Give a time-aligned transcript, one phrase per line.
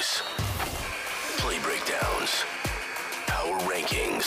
[0.00, 2.44] play breakdowns,
[3.26, 4.24] power rankings,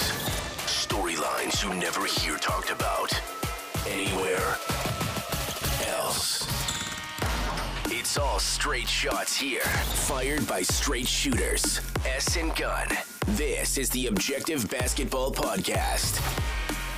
[0.68, 3.12] storylines you never hear talked about
[3.88, 4.56] anywhere
[5.88, 6.48] else.
[7.86, 11.82] It's all straight shots here, fired by straight shooters.
[12.06, 12.90] S and Gun.
[13.30, 16.20] This is the Objective Basketball Podcast.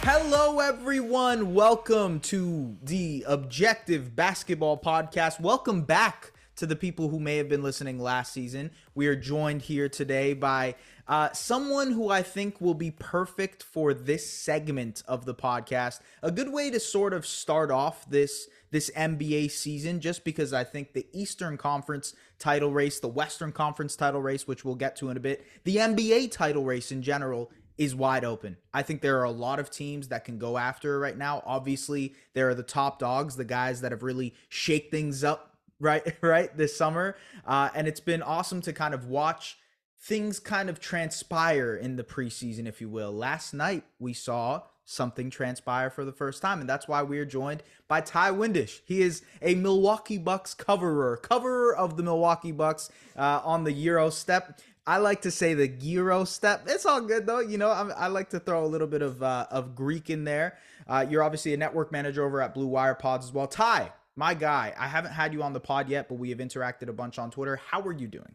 [0.01, 1.53] Hello, everyone.
[1.53, 5.39] Welcome to the Objective Basketball Podcast.
[5.39, 8.71] Welcome back to the people who may have been listening last season.
[8.93, 10.75] We are joined here today by
[11.07, 15.99] uh, someone who I think will be perfect for this segment of the podcast.
[16.23, 20.65] A good way to sort of start off this this NBA season, just because I
[20.65, 25.09] think the Eastern Conference title race, the Western Conference title race, which we'll get to
[25.09, 28.57] in a bit, the NBA title race in general is wide open.
[28.73, 31.43] I think there are a lot of teams that can go after right now.
[31.45, 36.15] Obviously, there are the top dogs, the guys that have really shake things up right
[36.21, 37.15] right this summer
[37.45, 39.57] uh, and it's been awesome to kind of watch
[39.99, 45.31] things kind of transpire in the preseason if you will last night we saw something
[45.31, 49.01] transpire for the first time and that's why we are joined by Ti Windisch he
[49.01, 54.59] is a milwaukee bucks coverer coverer of the milwaukee bucks uh, on the euro step
[54.87, 56.65] I like to say the gyro step.
[56.67, 57.39] It's all good though.
[57.39, 60.25] You know, I'm, i like to throw a little bit of uh, of Greek in
[60.25, 60.57] there.
[60.87, 63.47] Uh, you're obviously a network manager over at Blue Wire Pods as well.
[63.47, 64.73] Ty, my guy.
[64.77, 67.31] I haven't had you on the pod yet, but we have interacted a bunch on
[67.31, 67.57] Twitter.
[67.57, 68.33] How are you doing?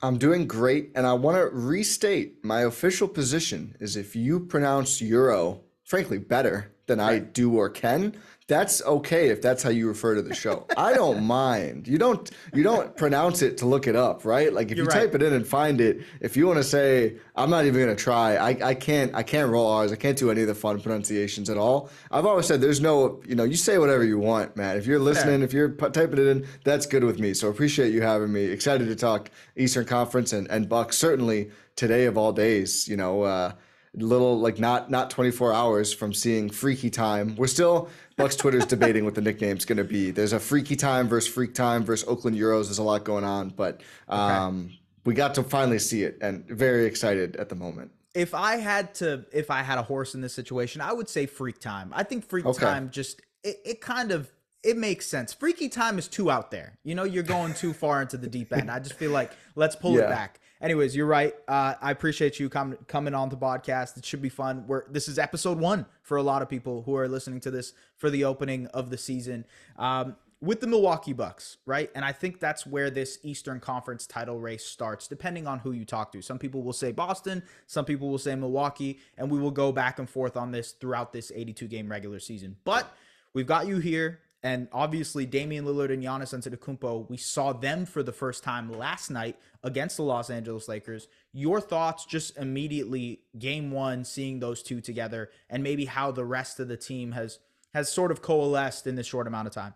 [0.00, 5.00] I'm doing great, and I want to restate my official position is if you pronounce
[5.00, 7.14] Euro, frankly, better than right.
[7.14, 8.16] I do or can,
[8.48, 10.66] that's okay if that's how you refer to the show.
[10.76, 11.86] I don't mind.
[11.86, 14.50] You don't you don't pronounce it to look it up, right?
[14.50, 15.00] Like if You're you right.
[15.02, 17.94] type it in and find it, if you want to say I'm not even gonna
[17.94, 19.92] try, I, I can't I can't roll R's.
[19.92, 21.90] I can't do any of the fun pronunciations at all.
[22.10, 24.78] I've always said there's no you know you say whatever you want, man.
[24.78, 25.44] If you're listening, yeah.
[25.44, 27.34] if you're typing it in, that's good with me.
[27.34, 28.44] So appreciate you having me.
[28.44, 30.96] Excited to talk Eastern Conference and and Bucks.
[30.96, 33.22] Certainly today of all days, you know.
[33.22, 33.52] Uh,
[33.94, 39.04] little like not not 24 hours from seeing freaky time we're still bucks twitter's debating
[39.04, 42.36] what the nickname's going to be there's a freaky time versus freak time versus oakland
[42.36, 44.80] euros there's a lot going on but um, okay.
[45.04, 48.94] we got to finally see it and very excited at the moment if i had
[48.94, 52.02] to if i had a horse in this situation i would say freak time i
[52.02, 52.64] think freak okay.
[52.64, 54.30] time just it, it kind of
[54.64, 55.32] it makes sense.
[55.32, 56.78] Freaky time is too out there.
[56.82, 58.70] You know, you're going too far into the deep end.
[58.70, 60.04] I just feel like let's pull yeah.
[60.04, 61.34] it back anyways, you're right.
[61.46, 63.96] Uh, I appreciate you com- coming on the podcast.
[63.96, 64.66] It should be fun.
[64.66, 67.72] We're, this is episode one for a lot of people who are listening to this
[67.96, 69.44] for the opening of the season
[69.78, 71.90] um, with the Milwaukee Bucks, right?
[71.94, 75.84] And I think that's where this Eastern Conference title race starts, depending on who you
[75.84, 76.22] talk to.
[76.22, 79.98] Some people will say Boston, some people will say Milwaukee, and we will go back
[79.98, 82.56] and forth on this throughout this 82 game regular season.
[82.64, 82.92] But
[83.32, 88.04] we've got you here and obviously, Damian Lillard and Giannis Antetokounmpo, we saw them for
[88.04, 91.08] the first time last night against the Los Angeles Lakers.
[91.32, 96.60] Your thoughts just immediately, game one, seeing those two together, and maybe how the rest
[96.60, 97.40] of the team has
[97.74, 99.74] has sort of coalesced in this short amount of time.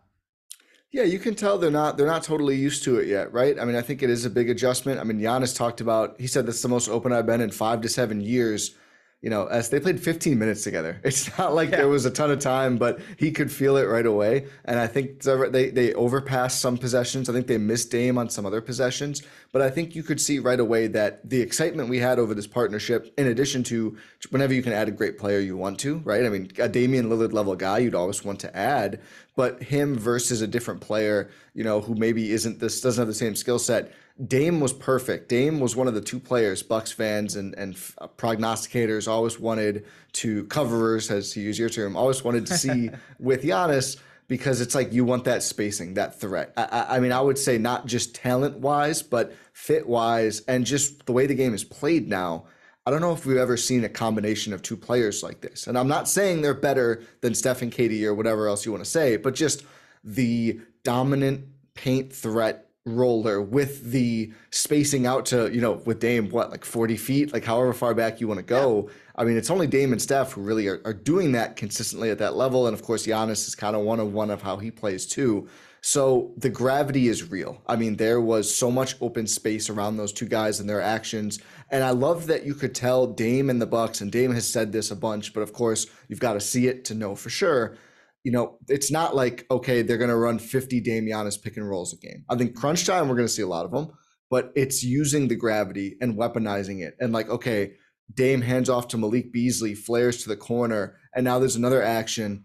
[0.93, 3.59] Yeah, you can tell they're not they're not totally used to it yet, right?
[3.59, 5.01] I mean, I think it is a big adjustment.
[5.01, 7.81] I mean, Giannis talked about he said that's the most open I've been in five
[7.81, 8.77] to seven years
[9.23, 11.01] you know, as they played 15 minutes together.
[11.13, 11.77] It's not like yeah.
[11.77, 14.47] there was a ton of time, but he could feel it right away.
[14.65, 17.29] And I think they they overpassed some possessions.
[17.29, 19.23] I think they missed Dame on some other possessions,
[19.53, 22.47] but I think you could see right away that the excitement we had over this
[22.47, 23.97] partnership, in addition to
[24.31, 26.25] whenever you can add a great player you want to, right?
[26.25, 29.01] I mean, a Damian Lillard level guy you'd always want to add,
[29.37, 33.15] but him versus a different player, you know, who maybe isn't this doesn't have the
[33.15, 33.93] same skill set
[34.27, 35.29] Dame was perfect.
[35.29, 39.87] Dame was one of the two players Bucks fans and and uh, prognosticators always wanted
[40.15, 43.97] to coverers, as to use your term, always wanted to see with Giannis
[44.29, 46.53] because it's like you want that spacing, that threat.
[46.57, 51.07] I, I mean, I would say not just talent wise, but fit wise, and just
[51.07, 52.45] the way the game is played now.
[52.87, 55.69] I don't know if we've ever seen a combination of two players like this.
[55.69, 58.83] And I'm not saying they're better than Steph and KD or whatever else you want
[58.83, 59.65] to say, but just
[60.03, 66.51] the dominant paint threat roller with the spacing out to, you know, with Dame, what,
[66.51, 68.87] like 40 feet, like however far back you want to go.
[68.87, 68.95] Yeah.
[69.17, 72.19] I mean, it's only Dame and Steph who really are, are doing that consistently at
[72.19, 72.67] that level.
[72.67, 75.49] And of course, Giannis is kind of one of one of how he plays too.
[75.81, 77.61] So the gravity is real.
[77.67, 81.41] I mean, there was so much open space around those two guys and their actions.
[81.71, 84.71] And I love that you could tell Dame and the Bucks, and Dame has said
[84.71, 87.77] this a bunch, but of course, you've got to see it to know for sure
[88.25, 91.69] you know, it's not like, okay, they're going to run 50 Dame Giannis pick and
[91.69, 92.25] rolls a game.
[92.29, 93.91] I think crunch time, we're going to see a lot of them,
[94.31, 96.97] but it's using the gravity and weaponizing it.
[97.01, 97.73] And like, okay,
[98.15, 102.45] Dame hands off to Malik Beasley, flares to the corner, and now there's another action.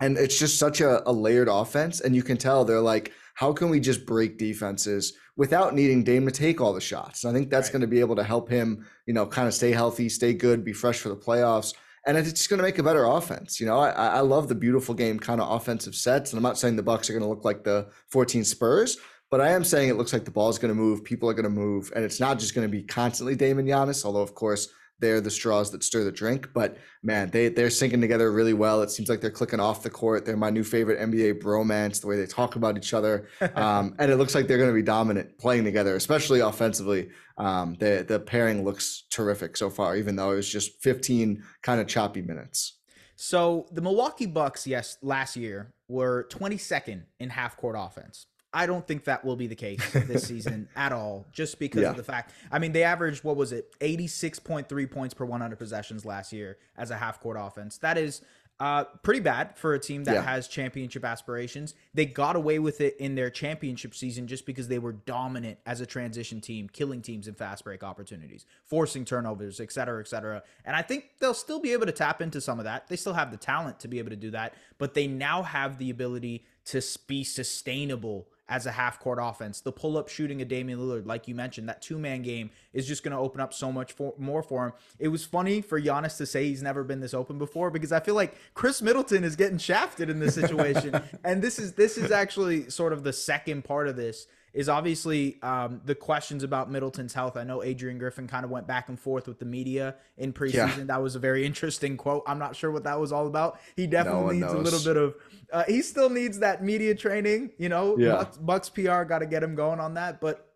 [0.00, 2.00] And it's just such a, a layered offense.
[2.00, 6.26] And you can tell they're like, how can we just break defenses without needing Dame
[6.26, 7.22] to take all the shots?
[7.24, 7.72] And I think that's Right.
[7.74, 10.64] going to be able to help him, you know, kind of stay healthy, stay good,
[10.64, 11.74] be fresh for the playoffs.
[12.06, 13.58] And it's just going to make a better offense.
[13.58, 16.32] You know, I, I love the beautiful game kind of offensive sets.
[16.32, 18.98] And I'm not saying the Bucks are going to look like the 14 Spurs,
[19.30, 21.34] but I am saying it looks like the ball is going to move, people are
[21.34, 24.20] going to move, and it's not just going to be constantly Dame and Giannis, although
[24.20, 24.68] of course
[25.04, 26.48] they're the straws that stir the drink.
[26.54, 28.80] But man, they they're syncing together really well.
[28.80, 30.24] It seems like they're clicking off the court.
[30.24, 34.10] They're my new favorite NBA bromance, the way they talk about each other, um, and
[34.10, 37.10] it looks like they're going to be dominant playing together, especially offensively.
[37.36, 41.80] Um, the the pairing looks terrific so far, even though it was just 15 kind
[41.80, 42.78] of choppy minutes.
[43.16, 48.26] So the Milwaukee Bucks, yes, last year were 22nd in half court offense.
[48.54, 51.90] I don't think that will be the case this season at all, just because Yeah.
[51.90, 52.32] of the fact.
[52.52, 56.90] I mean, they averaged what was it, 86.3 points per 100 possessions last year as
[56.90, 57.78] a half court offense.
[57.78, 58.22] That is
[58.60, 60.22] uh, pretty bad for a team that Yeah.
[60.22, 61.74] has championship aspirations.
[61.92, 65.80] They got away with it in their championship season just because they were dominant as
[65.80, 70.40] a transition team, killing teams in fast break opportunities, forcing turnovers, et cetera, et cetera.
[70.64, 72.86] And I think they'll still be able to tap into some of that.
[72.86, 75.78] They still have the talent to be able to do that, but they now have
[75.78, 79.60] the ability to be sustainable as a half court offense.
[79.60, 82.86] The pull up shooting of Damian Lillard, like you mentioned, that two man game is
[82.86, 84.72] just going to open up so much for, more for him.
[84.98, 88.00] It was funny for Giannis to say he's never been this open before because I
[88.00, 92.10] feel like Khris Middleton is getting shafted in this situation, and this is this is
[92.10, 94.26] actually sort of the second part of this.
[94.54, 97.36] Is obviously um, the questions about Middleton's health.
[97.36, 100.86] I know Adrian Griffin kind of went back and forth with the media in preseason.
[100.86, 102.22] That was a very interesting quote.
[102.24, 103.58] I'm not sure what that was all about.
[103.74, 105.16] He definitely one needs a little bit of.
[105.52, 107.50] Uh, he still needs that media training.
[107.58, 108.12] You know, Yeah.
[108.12, 110.20] Bucks, Bucks PR got to get him going on that.
[110.20, 110.48] But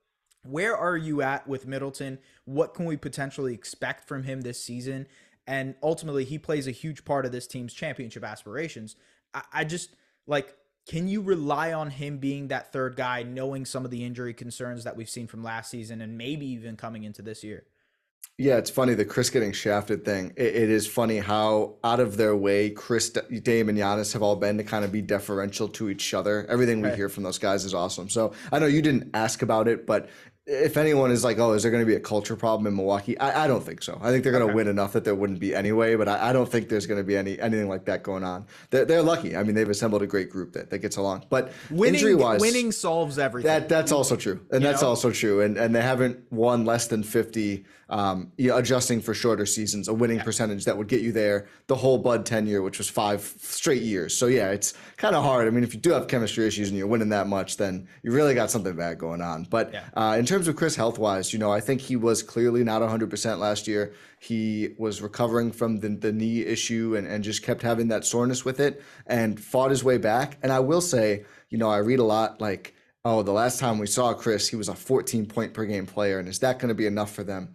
[0.45, 2.21] where are you at with Middleton?
[2.45, 5.09] What can we potentially expect from him this season?
[5.49, 8.95] And ultimately, he plays a huge part of this team's championship aspirations.
[9.35, 9.97] I, I just
[10.29, 10.55] like.
[10.89, 14.85] Can you rely on him being that third guy, knowing some of the injury concerns
[14.85, 17.65] that we've seen from last season and maybe even coming into this year?
[18.39, 20.33] Yeah, it's funny the Khris getting shafted thing.
[20.37, 24.37] It, it is funny how out of their way Khris, Dame, and Giannis have all
[24.37, 26.47] been to kind of be deferential to each other.
[26.49, 26.97] Everything we Right.
[26.97, 28.09] hear from those guys is awesome.
[28.09, 30.09] So I know you didn't ask about it, but
[30.51, 33.19] if anyone is like, "Oh, is there going to be a culture problem in Milwaukee?"
[33.19, 33.99] I, I don't think so.
[34.03, 34.55] I think they're going to Okay.
[34.55, 35.95] win enough that there wouldn't be anyway.
[35.95, 38.47] But I, I don't think there's going to be any anything like that going on.
[38.71, 39.37] They're, they're lucky.
[39.37, 41.27] I mean, they've assembled a great group that, that gets along.
[41.29, 43.47] But injury Winning, wise, winning solves everything.
[43.49, 44.89] that that's also true, and You that's know?
[44.89, 45.43] also true.
[45.43, 47.67] And and they haven't won less than fifty.
[47.91, 51.47] Um, you know, adjusting for shorter seasons, a winning percentage that would get you there
[51.69, 54.15] the whole Bud tenure, which was five straight years.
[54.15, 55.47] So yeah, it's kind of hard.
[55.47, 58.13] I mean, if you do have chemistry issues and you're winning that much, then you
[58.13, 59.45] really got something bad going on.
[59.45, 59.85] But Yeah.
[59.97, 62.83] uh, in terms of Khris health wise, you know, I think he was clearly not
[62.83, 63.95] 100% last year.
[64.21, 68.45] He was recovering from the, the knee issue and, and just kept having that soreness
[68.45, 70.37] with it and fought his way back.
[70.43, 72.75] And I will say, you know, I read a lot like,
[73.05, 76.19] oh, the last time we saw Khris, he was a 14 point per game player.
[76.19, 77.53] And is that going to be enough for them?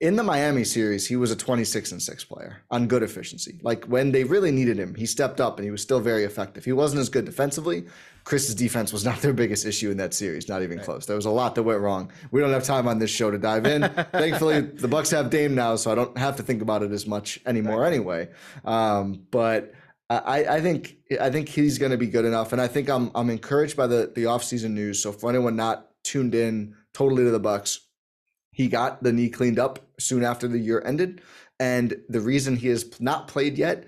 [0.00, 3.58] In the Miami series, he was a 26 and 6 player on good efficiency.
[3.62, 6.64] Like when they really needed him, he stepped up and he was still very effective.
[6.64, 7.84] He wasn't as good defensively.
[8.22, 11.06] Khris's defense was not their biggest issue in that series, not even close.
[11.06, 12.12] There was a lot that went wrong.
[12.30, 13.82] We don't have time on this show to dive in.
[14.12, 17.04] Thankfully, the Bucks have Dame now, so I don't have to think about it as
[17.04, 18.28] much anymore anyway.
[18.64, 19.74] Um, but
[20.08, 23.10] I, I think I think he's going to be good enough, and I think I'm
[23.16, 25.02] I'm encouraged by the the offseason news.
[25.02, 27.87] So for anyone not tuned in totally to the Bucks,
[28.58, 31.22] he got the knee cleaned up soon after the year ended,
[31.60, 33.84] and the reason he has not played yet,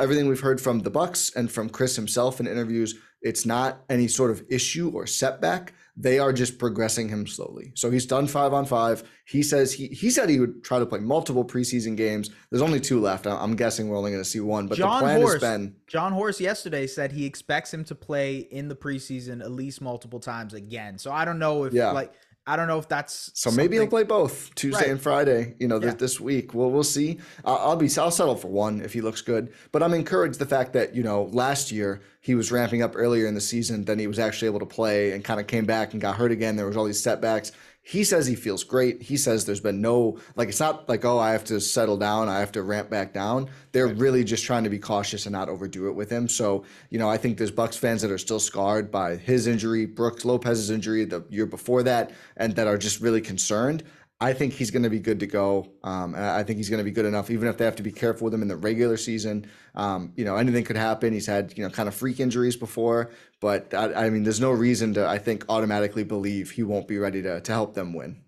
[0.00, 4.08] everything we've heard from the Bucks and from Khris himself in interviews, it's not any
[4.08, 5.74] sort of issue or setback.
[5.94, 7.72] They are just progressing him slowly.
[7.74, 9.04] So he's done five on five.
[9.26, 12.30] He says he he said he would try to play multiple preseason games.
[12.50, 13.26] There's only two left.
[13.26, 15.76] I'm guessing we're only going to see one, but John the plan Horst, has been
[15.86, 20.18] Jon Horst yesterday said he expects him to play in the preseason at least multiple
[20.18, 20.96] times again.
[20.96, 21.90] So I don't know if Yeah.
[21.90, 24.90] like I don't know if that's So maybe he'll play both Tuesday Right.
[24.90, 25.54] and Friday.
[25.60, 25.96] You know, this, Yeah.
[25.96, 26.54] this week.
[26.54, 27.18] Well, we'll see.
[27.44, 27.88] I'll, I'll be.
[27.96, 29.52] I'll settle for one if he looks good.
[29.70, 33.26] But I'm encouraged the fact that you know last year he was ramping up earlier
[33.26, 35.92] in the season than he was actually able to play, and kind of came back
[35.92, 36.56] and got hurt again.
[36.56, 37.52] There was all these setbacks.
[37.84, 39.02] He says he feels great.
[39.02, 42.28] He says there's been no like it's not like oh I have to settle down,
[42.28, 43.50] I have to ramp back down.
[43.72, 46.28] They're really just trying to be cautious and not overdo it with him.
[46.28, 49.84] So you know I think there's Bucks fans that are still scarred by his injury,
[49.86, 53.82] Brooks Lopez's injury the year before that, and that are just really concerned.
[54.22, 55.72] I think he's going to be good to go.
[55.82, 57.90] Um, I think he's going to be good enough, even if they have to be
[57.90, 59.46] careful with him in the regular season.
[59.74, 61.12] Um, you know, anything could happen.
[61.12, 63.10] He's had, you know, kind of freak injuries before,
[63.40, 66.98] but I, I mean, there's no reason to, I think, automatically believe he won't be
[66.98, 68.22] ready to, to help them win.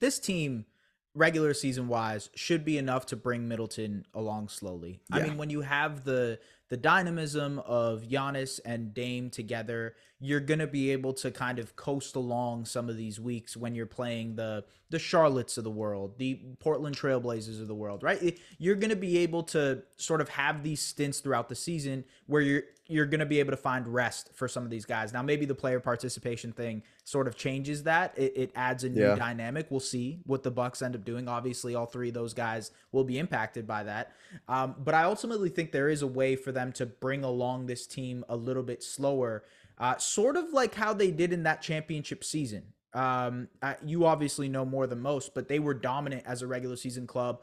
[0.00, 0.66] this team
[1.14, 5.00] regular season wise should be enough to bring Middleton along slowly.
[5.10, 6.38] I mean, when you have the
[6.70, 12.14] the dynamism of Giannis and Dame together, you're to be able to kind of coast
[12.14, 16.40] along some of these weeks when you're playing the the Charlottes of the world, the
[16.58, 18.38] Portland Trailblazers of the world, right?
[18.58, 22.62] You're to be able to sort of have these stints throughout the season where you're
[22.90, 25.12] you're going to be able to find rest for some of these guys.
[25.12, 28.12] Now, maybe the player participation thing sort of changes that.
[28.16, 29.14] It, it adds a new yeah.
[29.14, 29.68] dynamic.
[29.70, 31.28] We'll see what the Bucks end up doing.
[31.28, 34.12] Obviously, all three of those guys will be impacted by that.
[34.48, 37.86] Um, but I ultimately think there is a way for them to bring along this
[37.86, 39.44] team a little bit slower,
[39.78, 42.64] uh, sort of like how they did in that championship season.
[42.92, 46.76] Um, uh, you obviously know more than most, but they were dominant as a regular
[46.76, 47.40] season club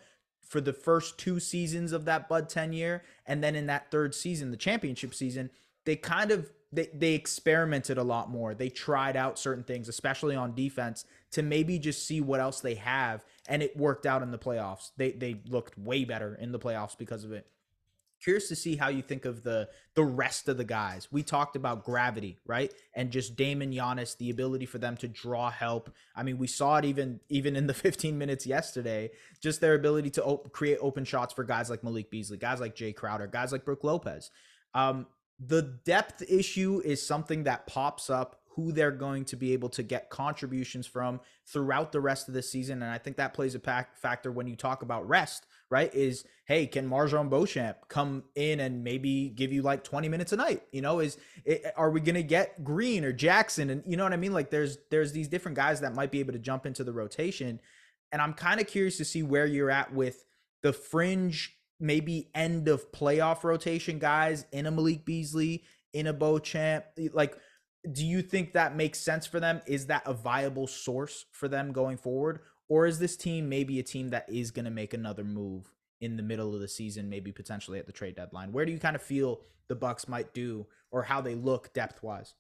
[0.47, 3.03] for the first two seasons of that Bud 10 year.
[3.25, 5.49] and then in that third season, the championship season,
[5.85, 8.53] they kind of they, they experimented a lot more.
[8.53, 12.75] They tried out certain things, especially on defense, to maybe just see what else they
[12.75, 14.91] have, and it worked out in the playoffs.
[14.97, 17.47] They they looked way better in the playoffs because of it.
[18.21, 21.07] Curious to see how you think of the the rest of the guys.
[21.11, 22.73] We talked about gravity, right?
[22.93, 25.91] And just Damon Giannis, the ability for them to draw help.
[26.15, 29.11] I mean, we saw it even even in the 15 minutes yesterday.
[29.41, 32.75] Just their ability to op- create open shots for guys like Malik Beasley, guys like
[32.75, 34.31] Jae Crowder, guys like Brook Lopez.
[34.73, 35.07] Um,
[35.39, 39.83] the depth issue is something that pops up who they're going to be able to
[39.83, 42.81] get contributions from throughout the rest of the season.
[42.81, 45.93] And I think that plays a factor when you talk about rest, right?
[45.93, 50.37] Is hey, can MarJon Beauchamp come in and maybe give you like 20 minutes a
[50.37, 50.63] night?
[50.71, 53.69] You know, is it, are we gonna get Green or Jackson?
[53.69, 54.33] And you know what I mean?
[54.33, 57.59] Like there's there's these different guys that might be able to jump into the rotation.
[58.11, 60.23] And I'm kind of curious to see where you're at with
[60.63, 66.85] the fringe, maybe end of playoff rotation guys in a Malik Beasley, in a Beauchamp.
[67.13, 67.37] Like
[67.91, 69.61] do you think that makes sense for them?
[69.65, 72.39] Is that a viable source for them going forward?
[72.69, 75.71] Or is this team maybe a team that is going to make another move
[76.01, 78.51] in the middle of the season, maybe potentially at the trade deadline?
[78.51, 82.03] Where do you kind of feel the Bucks might do or how they look depth
[82.03, 82.33] wise?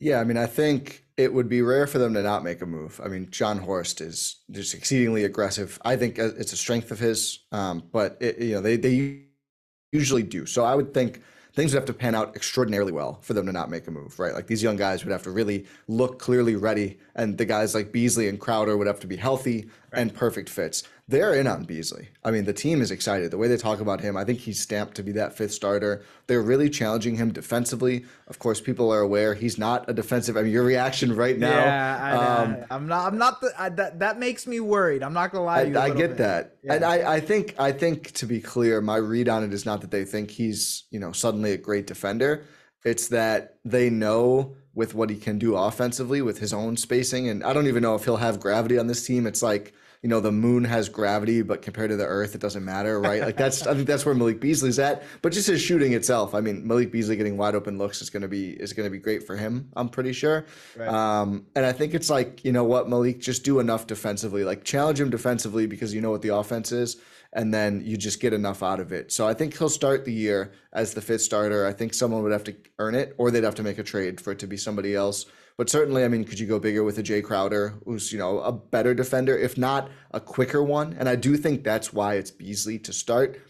[0.00, 2.66] Yeah, I mean, I think it would be rare for them to not make a
[2.66, 3.00] move.
[3.04, 5.78] I mean, Jon Horst is just exceedingly aggressive.
[5.84, 9.26] I think uh, it's a strength of his, um, but it, you know they they
[9.92, 10.44] usually do.
[10.44, 11.22] So I would think
[11.54, 14.18] things would have to pan out extraordinarily well for them to not make a move,
[14.18, 14.34] right?
[14.34, 17.92] Like these young guys would have to really look clearly ready, and the guys like
[17.92, 20.00] Beasley and Crowder would have to be healthy right.
[20.00, 22.08] and perfect fits they're in on Beasley.
[22.24, 23.32] I mean, the team is excited.
[23.32, 26.04] The way they talk about him, I think he's stamped to be that fifth starter.
[26.28, 28.04] They're really challenging him defensively.
[28.28, 30.36] Of course, people are aware he's not a defensive.
[30.36, 31.64] I mean, your reaction right now.
[31.64, 33.06] Yeah, I, am um, not.
[33.06, 33.40] I'm not.
[33.40, 35.02] The, I, that that makes me worried.
[35.02, 35.62] I'm not gonna lie.
[35.62, 36.16] I, I get bit.
[36.18, 36.74] that, yeah.
[36.74, 39.80] and I, I think I think to be clear, my read on it is not
[39.80, 42.44] that they think he's you know suddenly a great defender.
[42.84, 47.42] It's that they know with what he can do offensively with his own spacing, and
[47.42, 49.26] I don't even know if he'll have gravity on this team.
[49.26, 52.64] It's like you know the moon has gravity, but compared to the Earth, it doesn't
[52.64, 53.22] matter, right?
[53.22, 55.04] Like that's I think that's where Malik Beasley's at.
[55.22, 58.22] But just his shooting itself, I mean, Malik Beasley getting wide open looks is going
[58.22, 59.68] to be is going to be great for him.
[59.76, 60.44] I'm pretty sure.
[60.76, 60.88] Right.
[60.88, 64.64] Um, and I think it's like you know what Malik just do enough defensively, like
[64.64, 66.96] challenge him defensively because you know what the offense is
[67.32, 69.10] and then you just get enough out of it.
[69.10, 71.66] So I think he'll start the year as the fifth starter.
[71.66, 74.20] I think someone would have to earn it, or they'd have to make a trade
[74.20, 75.24] for it to be somebody else.
[75.58, 78.40] But certainly, I mean, could you go bigger with a Jae Crowder, who's you know
[78.40, 80.96] a better defender, if not a quicker one?
[80.98, 83.40] And I do think that's why it's Beasley to start.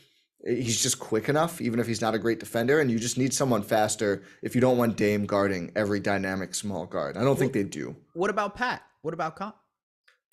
[0.44, 3.32] He's just quick enough, even if he's not a great defender, and you just need
[3.32, 7.16] someone faster if you don't want Dame guarding every dynamic small guard.
[7.16, 7.94] I don't think they do.
[8.14, 8.82] What about Pat?
[9.02, 9.52] What about Con?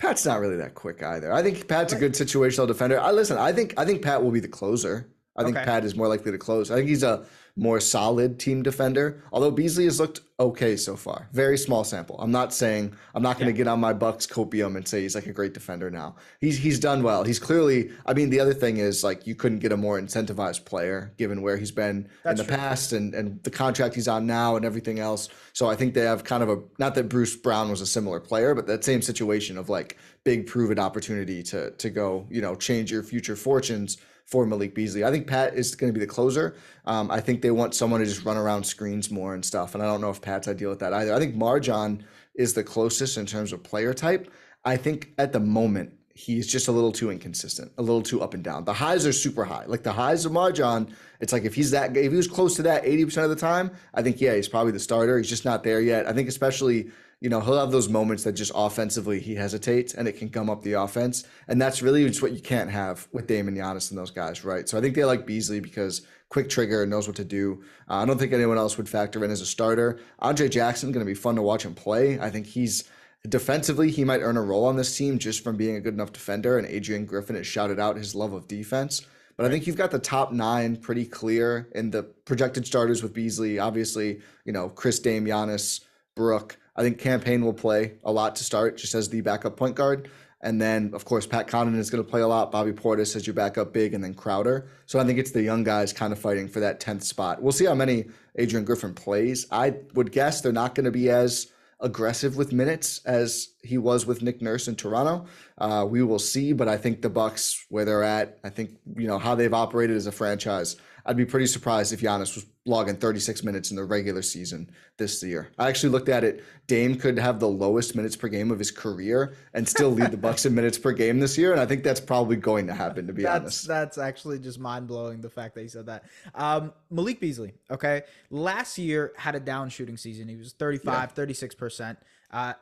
[0.00, 1.32] Pat's not really that quick either.
[1.32, 2.98] I think Pat's a good situational defender.
[2.98, 3.36] I listen.
[3.36, 5.12] I think I think Pat will be the closer.
[5.36, 5.64] I think okay.
[5.64, 6.70] Pat is more likely to close.
[6.70, 7.24] I think he's a
[7.56, 9.22] more solid team defender.
[9.32, 11.28] Although Beasley has looked okay so far.
[11.32, 12.16] Very small sample.
[12.18, 13.64] I'm not saying I'm not going to yeah.
[13.64, 16.16] get on my Bucks copium and say he's like a great defender now.
[16.40, 17.22] He's he's done well.
[17.22, 17.90] He's clearly.
[18.06, 21.42] I mean, the other thing is like you couldn't get a more incentivized player given
[21.42, 22.58] where he's been That's in the true.
[22.58, 25.28] past and and the contract he's on now and everything else.
[25.52, 28.18] So I think they have kind of a not that Bruce Brown was a similar
[28.18, 32.54] player, but that same situation of like big proven opportunity to to go you know
[32.54, 33.98] change your future fortunes
[34.30, 35.04] for Malik Beasley.
[35.04, 36.54] I think Pat is going to be the closer.
[36.84, 39.74] Um, I think they want someone to just run around screens more and stuff.
[39.74, 41.12] And I don't know if Pat's ideal with that either.
[41.12, 42.02] I think MarJon
[42.36, 44.32] is the closest in terms of player type.
[44.64, 48.34] I think at the moment, he's just a little too inconsistent, a little too up
[48.34, 48.64] and down.
[48.64, 49.64] The highs are super high.
[49.66, 52.62] Like the highs of MarJon, it's like if he's that, if he was close to
[52.62, 55.18] that 80% of the time, I think, yeah, he's probably the starter.
[55.18, 56.06] He's just not there yet.
[56.06, 60.08] I think, especially you know, he'll have those moments that just offensively he hesitates and
[60.08, 61.24] it can come up the offense.
[61.48, 64.66] And that's really just what you can't have with Damon Giannis and those guys, right?
[64.66, 67.62] So I think they like Beasley because quick trigger knows what to do.
[67.88, 70.00] Uh, I don't think anyone else would factor in as a starter.
[70.20, 72.18] Andre Jackson going to be fun to watch him play.
[72.18, 72.84] I think he's
[73.28, 76.14] defensively he might earn a role on this team just from being a good enough
[76.14, 76.56] defender.
[76.56, 79.06] And Adrian Griffin has shouted out his love of defense.
[79.36, 83.12] But I think you've got the top nine pretty clear in the projected starters with
[83.12, 83.58] Beasley.
[83.58, 85.80] Obviously, you know, Khris Dame, Giannis,
[86.14, 86.58] Brook.
[86.76, 89.74] I think Cam Payne will play a lot to start just as the backup point
[89.74, 90.10] guard.
[90.42, 92.50] And then, of course, Pat Connaughton is going to play a lot.
[92.50, 94.68] Bobby Portis as your backup big, and then Crowder.
[94.86, 97.42] So I think it's the young guys kind of fighting for that 10th spot.
[97.42, 99.46] We'll see how many Adrian Griffin plays.
[99.50, 101.48] I would guess they're not going to be as
[101.80, 105.26] aggressive with minutes as he was with Nick Nurse in Toronto.
[105.58, 109.06] Uh, we will see, but I think the Bucks, where they're at, I think you
[109.06, 110.76] know how they've operated as a franchise.
[111.10, 115.20] I'd be pretty surprised if Giannis was logging 36 minutes in the regular season this
[115.24, 115.50] year.
[115.58, 116.44] I actually looked at it.
[116.68, 120.16] Dame could have the lowest minutes per game of his career and still lead the
[120.28, 123.08] Bucks in minutes per game this year, and I think that's probably going to happen.
[123.08, 125.20] To be that's, honest, that's actually just mind blowing.
[125.20, 126.04] The fact that he said that.
[126.32, 130.28] Um, Malik Beasley, okay, last year had a down shooting season.
[130.28, 131.98] He was 35, 36 percent.
[132.32, 132.52] Uh,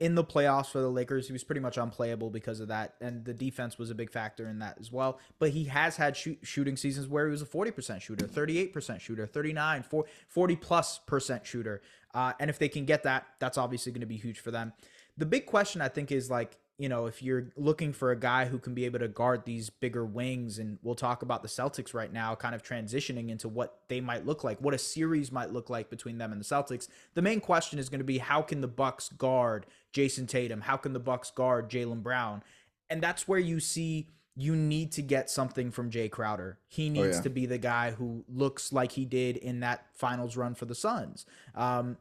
[0.00, 3.24] in the playoffs for the Lakers, he was pretty much unplayable because of that, and
[3.24, 5.18] the defense was a big factor in that as well.
[5.38, 9.26] But he has had shoot, shooting seasons where he was a 40% shooter, 38% shooter,
[9.26, 9.84] 39,
[10.28, 11.82] 40 plus percent shooter.
[12.14, 14.72] Uh, and if they can get that, that's obviously going to be huge for them.
[15.18, 18.46] The big question I think is like, you know, if you're looking for a guy
[18.46, 21.94] who can be able to guard these bigger wings, and we'll talk about the Celtics
[21.94, 25.52] right now, kind of transitioning into what they might look like, what a series might
[25.52, 26.88] look like between them and the Celtics.
[27.14, 30.62] The main question is going to be how can the Bucks guard Jayson Tatum?
[30.62, 32.42] How can the Bucks guard Jaylen Brown?
[32.90, 36.58] And that's where you see you need to get something from Jae Crowder.
[36.66, 37.22] He oh, needs oh, yeah.
[37.22, 40.74] to be the guy who looks like he did in that finals run for the
[40.74, 41.26] Suns.
[41.54, 41.98] Um,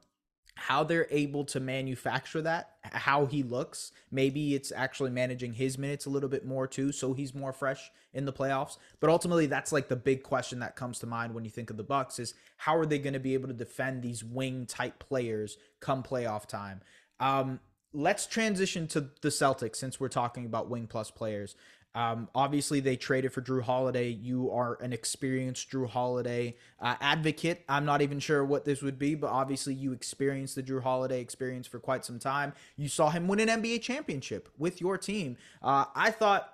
[0.71, 3.91] how they're able to manufacture that, how he looks.
[4.09, 7.91] Maybe it's actually managing his minutes a little bit more too, so he's more fresh
[8.13, 8.77] in the playoffs.
[9.01, 11.75] But ultimately, that's like the big question that comes to mind when you think of
[11.75, 14.97] the Bucks is how are they going to be able to defend these wing type
[14.97, 16.79] players come playoff time?
[17.19, 17.59] Um,
[17.91, 21.53] let's transition to the Celtics since we're talking about wing plus players.
[21.93, 24.09] Um, obviously, they traded for Jrue Holiday.
[24.09, 27.63] You are an experienced Jrue Holiday uh, advocate.
[27.67, 31.19] I'm not even sure what this would be, but obviously, you experienced the Jrue Holiday
[31.19, 32.53] experience for quite some time.
[32.77, 35.37] You saw him win an NBA championship with your team.
[35.61, 36.53] Uh, I thought,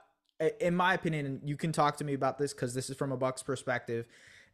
[0.60, 3.12] in my opinion, and you can talk to me about this because this is from
[3.12, 4.08] a Bucks perspective.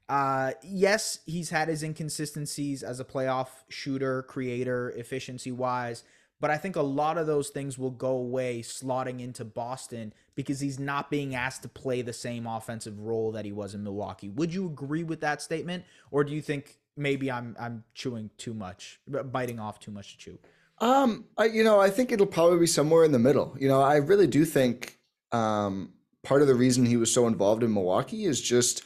[0.09, 6.03] Uh, yes, he's had his inconsistencies as a playoff shooter, creator, efficiency wise.
[6.43, 10.59] But I think a lot of those things will go away slotting into Boston because
[10.59, 14.27] he's not being asked to play the same offensive role that he was in Milwaukee.
[14.27, 18.53] Would you agree with that statement, or do you think maybe I'm I'm chewing too
[18.53, 20.39] much, biting off too much to chew?
[20.79, 23.55] Um, I, you know, I think it'll probably be somewhere in the middle.
[23.57, 24.99] You know, I really do think
[25.31, 28.83] um, part of the reason he was so involved in Milwaukee is just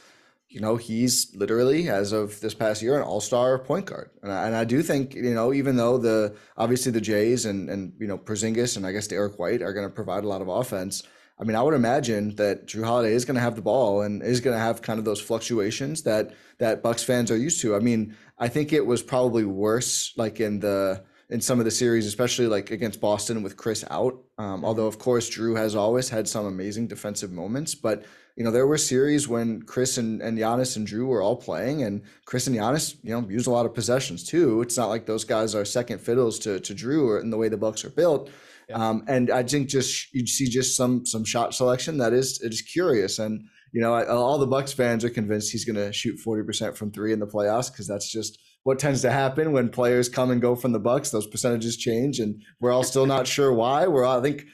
[0.48, 4.10] you know, he's literally, as of this past year, an all star point guard.
[4.22, 7.68] And I, and I, do think, you know, even though the obviously the Jays and,
[7.68, 10.40] and you know, Porzingis and I guess Derrick White are going to provide a lot
[10.40, 11.02] of offense.
[11.40, 14.22] I mean, I would imagine that Jrue Holiday is going to have the ball and
[14.22, 17.76] is going to have kind of those fluctuations that that Bucks fans are used to.
[17.76, 21.70] I mean, I think it was probably worse, like in the in some of the
[21.70, 24.18] series, especially like against Boston with Khris out.
[24.38, 28.04] Um, although, of course, Jrue has always had some amazing defensive moments, but
[28.38, 31.82] you know, there were series when Khris and, and Giannis and Jrue were all playing,
[31.82, 34.62] and Khris and Giannis, you know, used a lot of possessions too.
[34.62, 37.48] It's not like those guys are second fiddles to to Jrue or in the way
[37.48, 38.30] the Bucks are built.
[38.68, 38.76] Yeah.
[38.76, 42.52] Um, and I think just you see just some some shot selection that is it
[42.52, 46.20] is curious, and you know, all the Bucks fans are convinced he's going to shoot
[46.20, 49.68] forty percent from three in the playoffs because that's just what tends to happen when
[49.68, 51.10] players come and go from the Bucks.
[51.10, 53.88] Those percentages change, and we're all still not sure why.
[53.88, 54.44] We're all, I think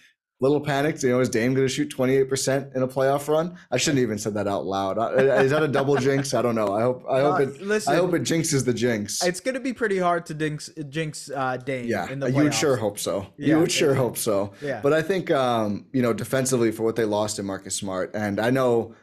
[0.40, 1.02] little panicked.
[1.02, 3.56] You know, is Dame going to shoot 28% in a playoff run?
[3.70, 4.98] I shouldn't even said that out loud.
[5.18, 6.34] Is that a double jinx?
[6.34, 6.74] I don't know.
[6.74, 9.22] I hope I hope it listen, I hope it jinxes the jinx.
[9.22, 11.86] It's going to be pretty hard to jinx jinx uh, Dame.
[11.86, 13.26] Yeah, you would sure hope so.
[13.36, 14.52] Yeah, you would sure hope so.
[14.60, 14.80] Yeah.
[14.82, 18.40] But I think um, you know defensively for what they lost in Marcus Smart, and
[18.40, 18.94] I know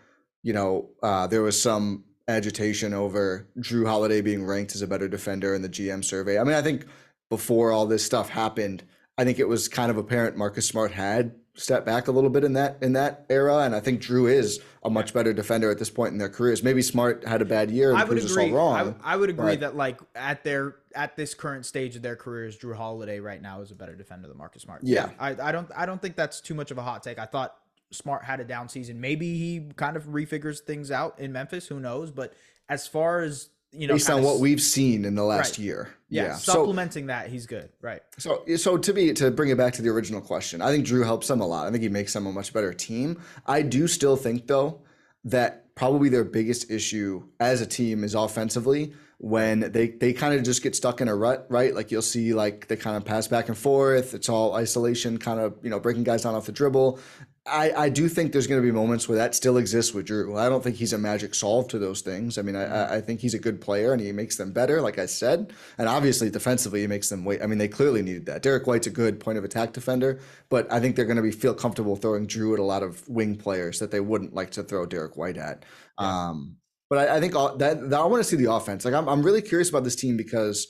[0.44, 5.08] you know uh, there was some agitation over Jrue Holiday being ranked as a better
[5.08, 6.40] defender in the GM survey.
[6.40, 6.86] I mean, I think
[7.30, 8.84] before all this stuff happened
[9.22, 12.44] I think it was kind of apparent Marcus Smart had stepped back a little bit
[12.44, 15.78] in that in that era, and I think Jrue is a much better defender at
[15.78, 16.64] this point in their careers.
[16.64, 18.46] Maybe Smart had a bad year and I would proves agree.
[18.46, 18.96] us all wrong.
[19.04, 22.16] I, I would agree but, that like at their at this current stage of their
[22.16, 24.82] careers, Jrue Holiday right now is a better defender than Marcus Smart.
[24.84, 27.20] Yeah, I, I don't I don't think that's too much of a hot take.
[27.20, 27.56] I thought
[27.92, 29.00] Smart had a down season.
[29.00, 31.68] Maybe he kind of refigures things out in Memphis.
[31.68, 32.10] Who knows?
[32.10, 32.34] But
[32.70, 35.60] as far as you know, based on what we've seen in the last right.
[35.60, 35.90] year.
[36.10, 36.36] Yeah, yeah.
[36.36, 37.70] supplementing so, that, he's good.
[37.82, 38.02] Right.
[38.18, 41.06] So, so to be to bring it back to the original question, I think Jrue
[41.06, 41.68] helps them a lot.
[41.68, 43.22] I think he makes them a much better team.
[43.46, 44.82] I do still think though
[45.24, 50.44] that probably their biggest issue as a team is offensively when they they kind of
[50.44, 51.74] just get stuck in a rut, right?
[51.76, 54.14] Like you'll see like they kind of pass back and forth.
[54.14, 57.00] It's all isolation, kind of you know breaking guys down off the dribble.
[57.48, 60.38] I, I do think there's going to be moments where that still exists with Jrue.
[60.38, 62.38] I don't think he's a magic solve to those things.
[62.38, 65.00] I mean, I, I think he's a good player and he makes them better, like
[65.00, 65.52] I said.
[65.80, 67.42] And obviously, defensively, he makes them wait.
[67.42, 68.44] I mean, they clearly needed that.
[68.44, 71.32] Derrick White's a good point of attack defender, but I think they're going to be
[71.32, 74.64] feel comfortable throwing Jrue at a lot of wing players that they wouldn't like to
[74.64, 75.66] throw Derrick White at.
[76.00, 76.30] Yeah.
[76.30, 76.58] Um,
[76.92, 78.86] but I, I think all, that, that I want to see the offense.
[78.86, 80.68] Like I'm, I'm really curious about this team because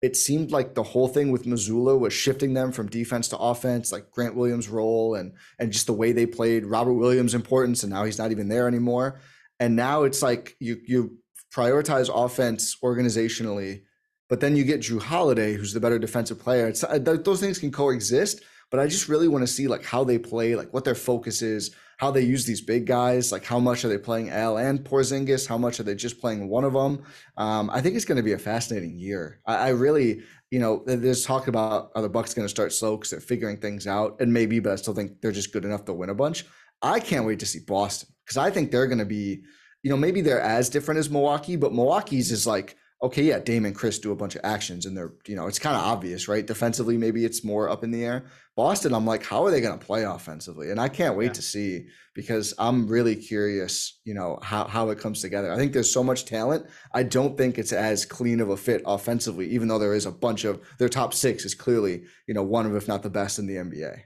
[0.00, 3.90] it seemed like the whole thing with Mazzulla was shifting them from defense to offense,
[3.90, 7.92] like Grant Williams' role and and just the way they played, Robert Williams' importance, and
[7.92, 9.20] now he's not even there anymore.
[9.58, 11.18] And now it's like you you
[11.52, 13.82] prioritize offense organizationally,
[14.28, 16.68] but then you get Jrue Holiday, who's the better defensive player.
[16.68, 20.04] It's uh, those things can coexist, but I just really want to see like how
[20.04, 23.30] they play, like what their focus is, how they use these big guys.
[23.30, 25.46] Like how much are they playing Al and Porzingis?
[25.46, 27.02] How much are they just playing one of them?
[27.36, 29.40] Um, I think it's going to be a fascinating year.
[29.46, 32.96] I, I really, you know, there's talk about are the Bucks going to start slow
[32.96, 35.84] because they're figuring things out, and maybe, but I still think they're just good enough
[35.86, 36.46] to win a bunch.
[36.80, 39.42] I can't wait to see Boston because I think they're going to be,
[39.82, 43.64] you know, maybe they're as different as Milwaukee, but Milwaukee's is like okay, yeah, Dame
[43.64, 46.26] and Khris do a bunch of actions and they're, you know, it's kind of obvious,
[46.26, 46.44] right?
[46.44, 48.24] Defensively, maybe it's more up in the air.
[48.56, 50.70] Boston, I'm like, how are they going to play offensively?
[50.72, 51.32] And I can't wait yeah.
[51.34, 55.52] to see because I'm really curious, you know, how, how it comes together.
[55.52, 56.66] I think there's so much talent.
[56.92, 60.10] I don't think it's as clean of a fit offensively, even though there is a
[60.10, 63.38] bunch of their top six is clearly, you know, one of, if not the best
[63.38, 64.00] in the NBA.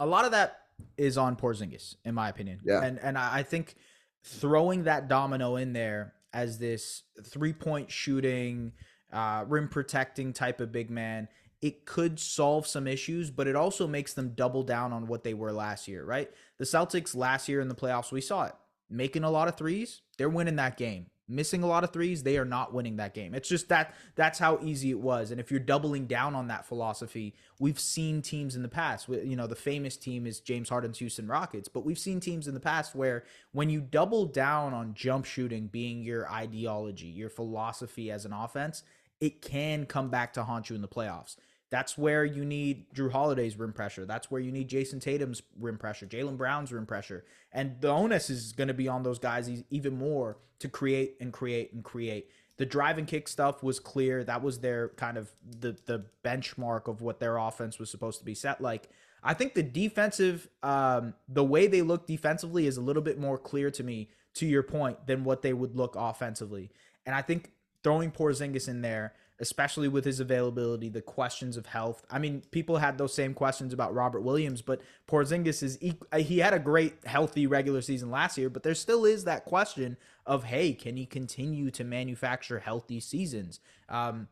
[0.00, 0.58] A lot of that
[0.96, 2.58] is on Porzingis, in my opinion.
[2.64, 2.82] Yeah.
[2.82, 3.76] And, and I think
[4.24, 8.72] throwing that domino in there as this three point shooting,
[9.12, 11.28] uh, rim protecting type of big man,
[11.60, 15.34] it could solve some issues, but it also makes them double down on what they
[15.34, 16.30] were last year, right?
[16.58, 18.54] The Celtics last year in the playoffs, we saw it
[18.90, 22.36] making a lot of threes, they're winning that game missing a lot of threes, they
[22.36, 23.34] are not winning that game.
[23.34, 25.30] It's just that that's how easy it was.
[25.30, 29.08] And if you're doubling down on that philosophy, we've seen teams in the past.
[29.08, 32.54] You know, the famous team is James Harden's Houston Rockets, but we've seen teams in
[32.54, 38.10] the past where when you double down on jump shooting being your ideology, your philosophy
[38.10, 38.82] as an offense,
[39.20, 41.36] it can come back to haunt you in the playoffs.
[41.72, 44.04] That's where you need Jrue Holiday's rim pressure.
[44.04, 47.24] That's where you need Jayson Tatum's rim pressure, Jaylen Brown's rim pressure.
[47.50, 51.32] And the onus is going to be on those guys even more to create and
[51.32, 52.28] create and create.
[52.58, 54.22] The drive and kick stuff was clear.
[54.22, 58.24] That was their kind of the the benchmark of what their offense was supposed to
[58.26, 58.90] be set like.
[59.22, 63.38] I think the defensive, um, the way they look defensively is a little bit more
[63.38, 66.70] clear to me, to your point, than what they would look offensively.
[67.06, 72.06] And I think throwing Porzingis in there especially with his availability, the questions of health.
[72.08, 75.78] I mean, people had those same questions about Robert Williams, but Porzingis is
[76.12, 79.44] uh, he had a great healthy regular season last year, but there still is that
[79.44, 83.58] question of hey, can he continue to manufacture healthy seasons?
[83.88, 84.28] Um,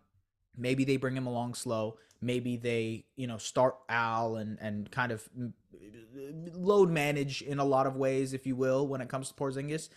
[0.57, 1.99] maybe they bring him along slow.
[2.23, 5.29] Maybe they, you know, start Al and and kind of
[6.55, 9.89] load manage in a lot of ways, if you will, when it comes to Porzingis.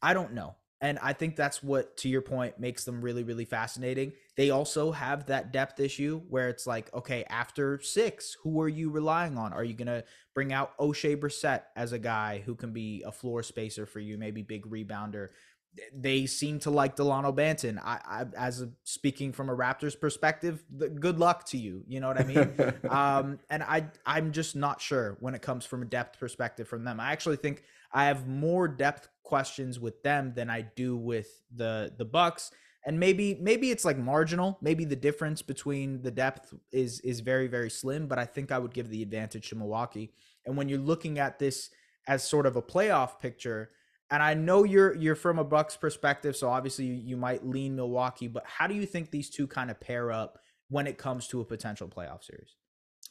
[0.00, 0.54] I don't know.
[0.84, 4.12] And I think that's what, to your point, makes them really, really fascinating.
[4.36, 8.90] They also have that depth issue where it's like, okay, after six, who are you
[8.90, 9.54] relying on?
[9.54, 13.10] Are you going to bring out Oshae Brissett as a guy who can be a
[13.10, 15.30] floor spacer for you, maybe big rebounder?
[15.94, 17.80] They seem to like Dalano Banton.
[17.82, 21.82] I, I as a, speaking from a Raptors perspective, the, good luck to you.
[21.88, 22.74] You know what I mean?
[22.90, 26.84] um, and I, I'm just not sure when it comes from a depth perspective from
[26.84, 27.00] them.
[27.00, 31.92] I actually think I have more depth questions with them than I do with the
[31.96, 32.52] the Bucks.
[32.86, 34.58] And maybe maybe it's like marginal.
[34.60, 38.58] Maybe the difference between the depth is is very very slim, but I think I
[38.58, 40.12] would give the advantage to Milwaukee.
[40.46, 41.70] And when you're looking at this
[42.06, 43.70] as sort of a playoff picture,
[44.10, 47.74] and I know you're you're from a Bucks perspective, so obviously you, you might lean
[47.74, 51.26] Milwaukee, but how do you think these two kind of pair up when it comes
[51.28, 52.54] to a potential playoff series?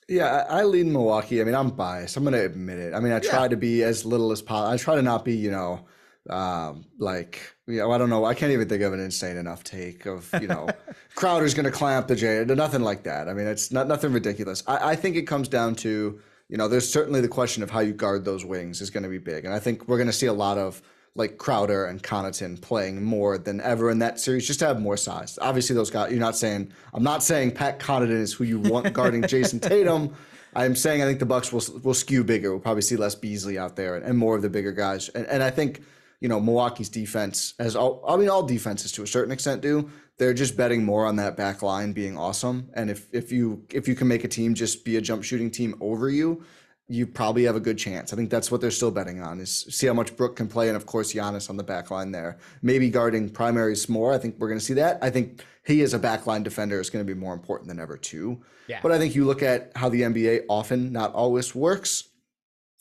[0.10, 1.40] Yeah, I, lean Milwaukee.
[1.40, 2.18] I mean, I'm biased.
[2.18, 2.94] I'm going to admit it.
[2.94, 4.72] I mean, I try to be as little as possible.
[4.72, 5.86] I try to not be, you know,
[6.30, 8.26] um, like, you know, I don't know.
[8.26, 10.70] I can't even think of an insane enough take of, you know,
[11.16, 12.46] Crowder's going to clamp the J.
[12.46, 13.28] Nothing like that.
[13.28, 14.64] I mean, it's not nothing ridiculous.
[14.68, 17.82] I, I think it comes down to, you know, there's certainly the question of how
[17.82, 19.46] you guard those wings is going to be big.
[19.46, 20.82] And I think we're going to see a lot of
[21.16, 24.98] like Crowder and Connaughton playing more than ever in that series, just to have more
[24.98, 25.38] size.
[25.42, 26.10] Obviously, those guys.
[26.10, 30.16] You're not saying I'm not saying Pat Connaughton is who you want guarding Jayson Tatum.
[30.56, 32.52] I'm saying I think the Bucks will will skew bigger.
[32.52, 35.10] We'll probably see less Beasley out there and, and more of the bigger guys.
[35.10, 35.84] And, and I think
[36.24, 39.92] you know Milwaukee's defense, as all I mean, all defenses to a certain extent do.
[40.18, 42.70] They're just betting more on that back line being awesome.
[42.76, 45.52] And if if you if you can make a team just be a jump shooting
[45.52, 46.42] team over you,
[46.88, 48.14] you probably have a good chance.
[48.14, 50.70] I think that's what they're still betting on is see how much Brook can play,
[50.70, 52.38] and of course Giannis on the back line there.
[52.62, 54.14] Maybe guarding primaries more.
[54.14, 55.00] I think we're going to see that.
[55.02, 57.98] I think he as a backline defender is going to be more important than ever
[57.98, 58.42] too.
[58.68, 58.80] Yeah.
[58.82, 62.08] But I think you look at how the NBA often, not always, works,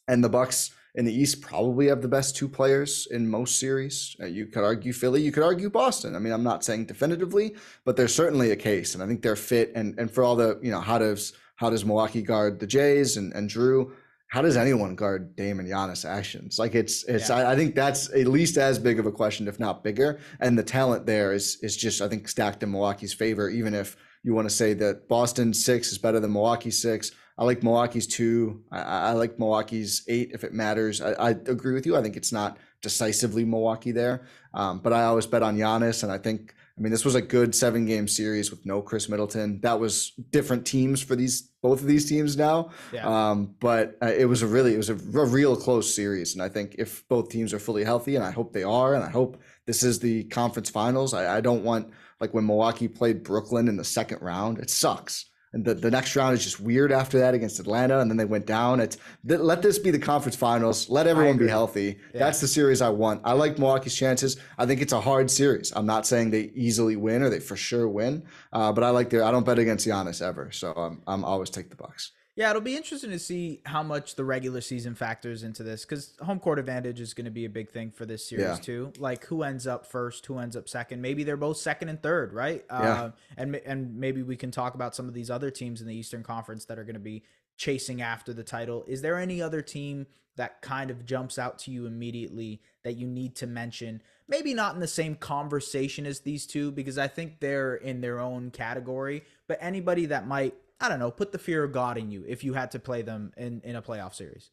[0.06, 4.14] and the Bucks in the East probably have the best two players in most series.
[4.20, 6.14] Uh, you could argue Philly, you could argue Boston.
[6.14, 9.36] I mean, I'm not saying definitively, but there's certainly a case, and I think they're
[9.36, 9.72] fit.
[9.74, 13.16] And and for all the you know how does how does Milwaukee guard the Jays
[13.16, 13.92] and, and Jrue?
[14.28, 16.58] How does anyone guard Dame and Giannis actions?
[16.58, 17.36] Like it's it's Yeah.
[17.36, 20.20] I, I think that's at least as big of a question, if not bigger.
[20.40, 23.96] And the talent there is is just I think stacked in Milwaukee's favor, even if
[24.24, 27.12] you want to say that Boston six is better than Milwaukee six.
[27.38, 28.62] I like Milwaukee's two.
[28.70, 31.00] I, I like Milwaukee's eight if it matters.
[31.00, 31.96] I, I agree with you.
[31.96, 36.10] I think it's not decisively Milwaukee there, um, but I always bet on Giannis, and
[36.12, 39.60] I think I mean this was a good seven game series with no Khris Middleton.
[39.60, 43.06] That was different teams for these both of these teams now, Yeah.
[43.30, 46.42] um, but uh, it was a really it was a, r- real close series, and
[46.42, 49.10] I think if both teams are fully healthy, and I hope they are, and I
[49.10, 51.14] hope this is the conference finals.
[51.14, 54.58] I, I don't want like when Milwaukee played Brooklyn in the second round.
[54.58, 55.26] It sucks.
[55.52, 58.24] And the, the next round is just weird after that against Atlanta, and then they
[58.24, 58.80] went down.
[58.80, 58.96] It's
[59.28, 60.88] th- let this be the conference finals.
[60.88, 61.98] Let everyone be healthy.
[62.14, 62.20] Yeah.
[62.20, 63.20] That's the series I want.
[63.24, 64.38] I like Milwaukee's chances.
[64.56, 65.72] I think it's a hard series.
[65.76, 69.10] I'm not saying they easily win or they for sure win, uh, but I like
[69.10, 69.24] their.
[69.24, 72.12] I don't bet against Giannis ever, so I'm I'm always take the Bucks.
[72.34, 76.14] Yeah, it'll be interesting to see how much the regular season factors into this because
[76.22, 78.54] home court advantage is going to be a big thing for this series Yeah.
[78.56, 78.92] too.
[78.98, 81.02] Like who ends up first, who ends up second.
[81.02, 82.64] Maybe they're both second and third, right?
[82.70, 82.76] Yeah.
[83.02, 85.94] Uh, and and maybe we can talk about some of these other teams in the
[85.94, 87.22] Eastern Conference that are going to be
[87.58, 88.82] chasing after the title.
[88.88, 93.06] Is there any other team that kind of jumps out to you immediately that you
[93.06, 94.00] need to mention?
[94.26, 98.18] Maybe not in the same conversation as these two because I think they're in their
[98.20, 102.10] own category, but anybody that might I don't know, put the fear of God in
[102.10, 104.50] you if you had to play them in, in a playoff series.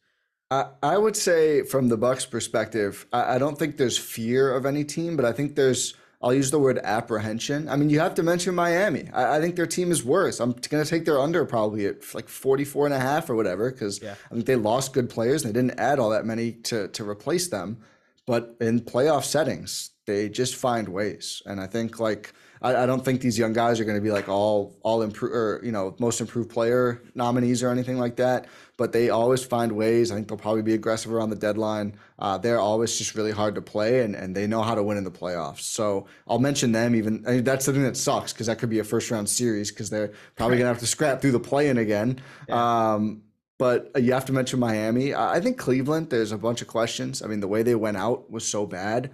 [0.50, 4.64] I, I would say from the Bucks perspective, I, I don't think there's fear of
[4.64, 7.66] any team, but I think there's I'll use the word apprehension.
[7.68, 9.08] I mean, you have to mention Miami.
[9.12, 10.38] I, I think their team is worse.
[10.38, 13.70] I'm going to take their under probably at like 44 and a half or whatever
[13.70, 14.14] because Yeah.
[14.30, 15.44] I think they lost good players.
[15.44, 17.78] And they didn't add all that many to, to replace them.
[18.26, 21.42] But in playoff settings, they just find ways.
[21.46, 24.10] And I think like I, I don't think these young guys are going to be
[24.10, 28.46] like all all improve or you know most improved player nominees or anything like that.
[28.76, 30.10] But they always find ways.
[30.10, 31.96] I think they'll probably be aggressive around the deadline.
[32.18, 34.96] Uh, they're always just really hard to play, and, and they know how to win
[34.96, 35.60] in the playoffs.
[35.60, 36.94] So I'll mention them.
[36.94, 39.28] Even I mean, that's the thing that sucks because that could be a first round
[39.28, 42.20] series because they're probably going to have to scrap through the play in again.
[42.48, 43.22] Um,
[43.58, 45.14] but you have to mention Miami.
[45.14, 46.08] I think Cleveland.
[46.08, 47.22] There's a bunch of questions.
[47.22, 49.10] I mean, the way they went out was so bad.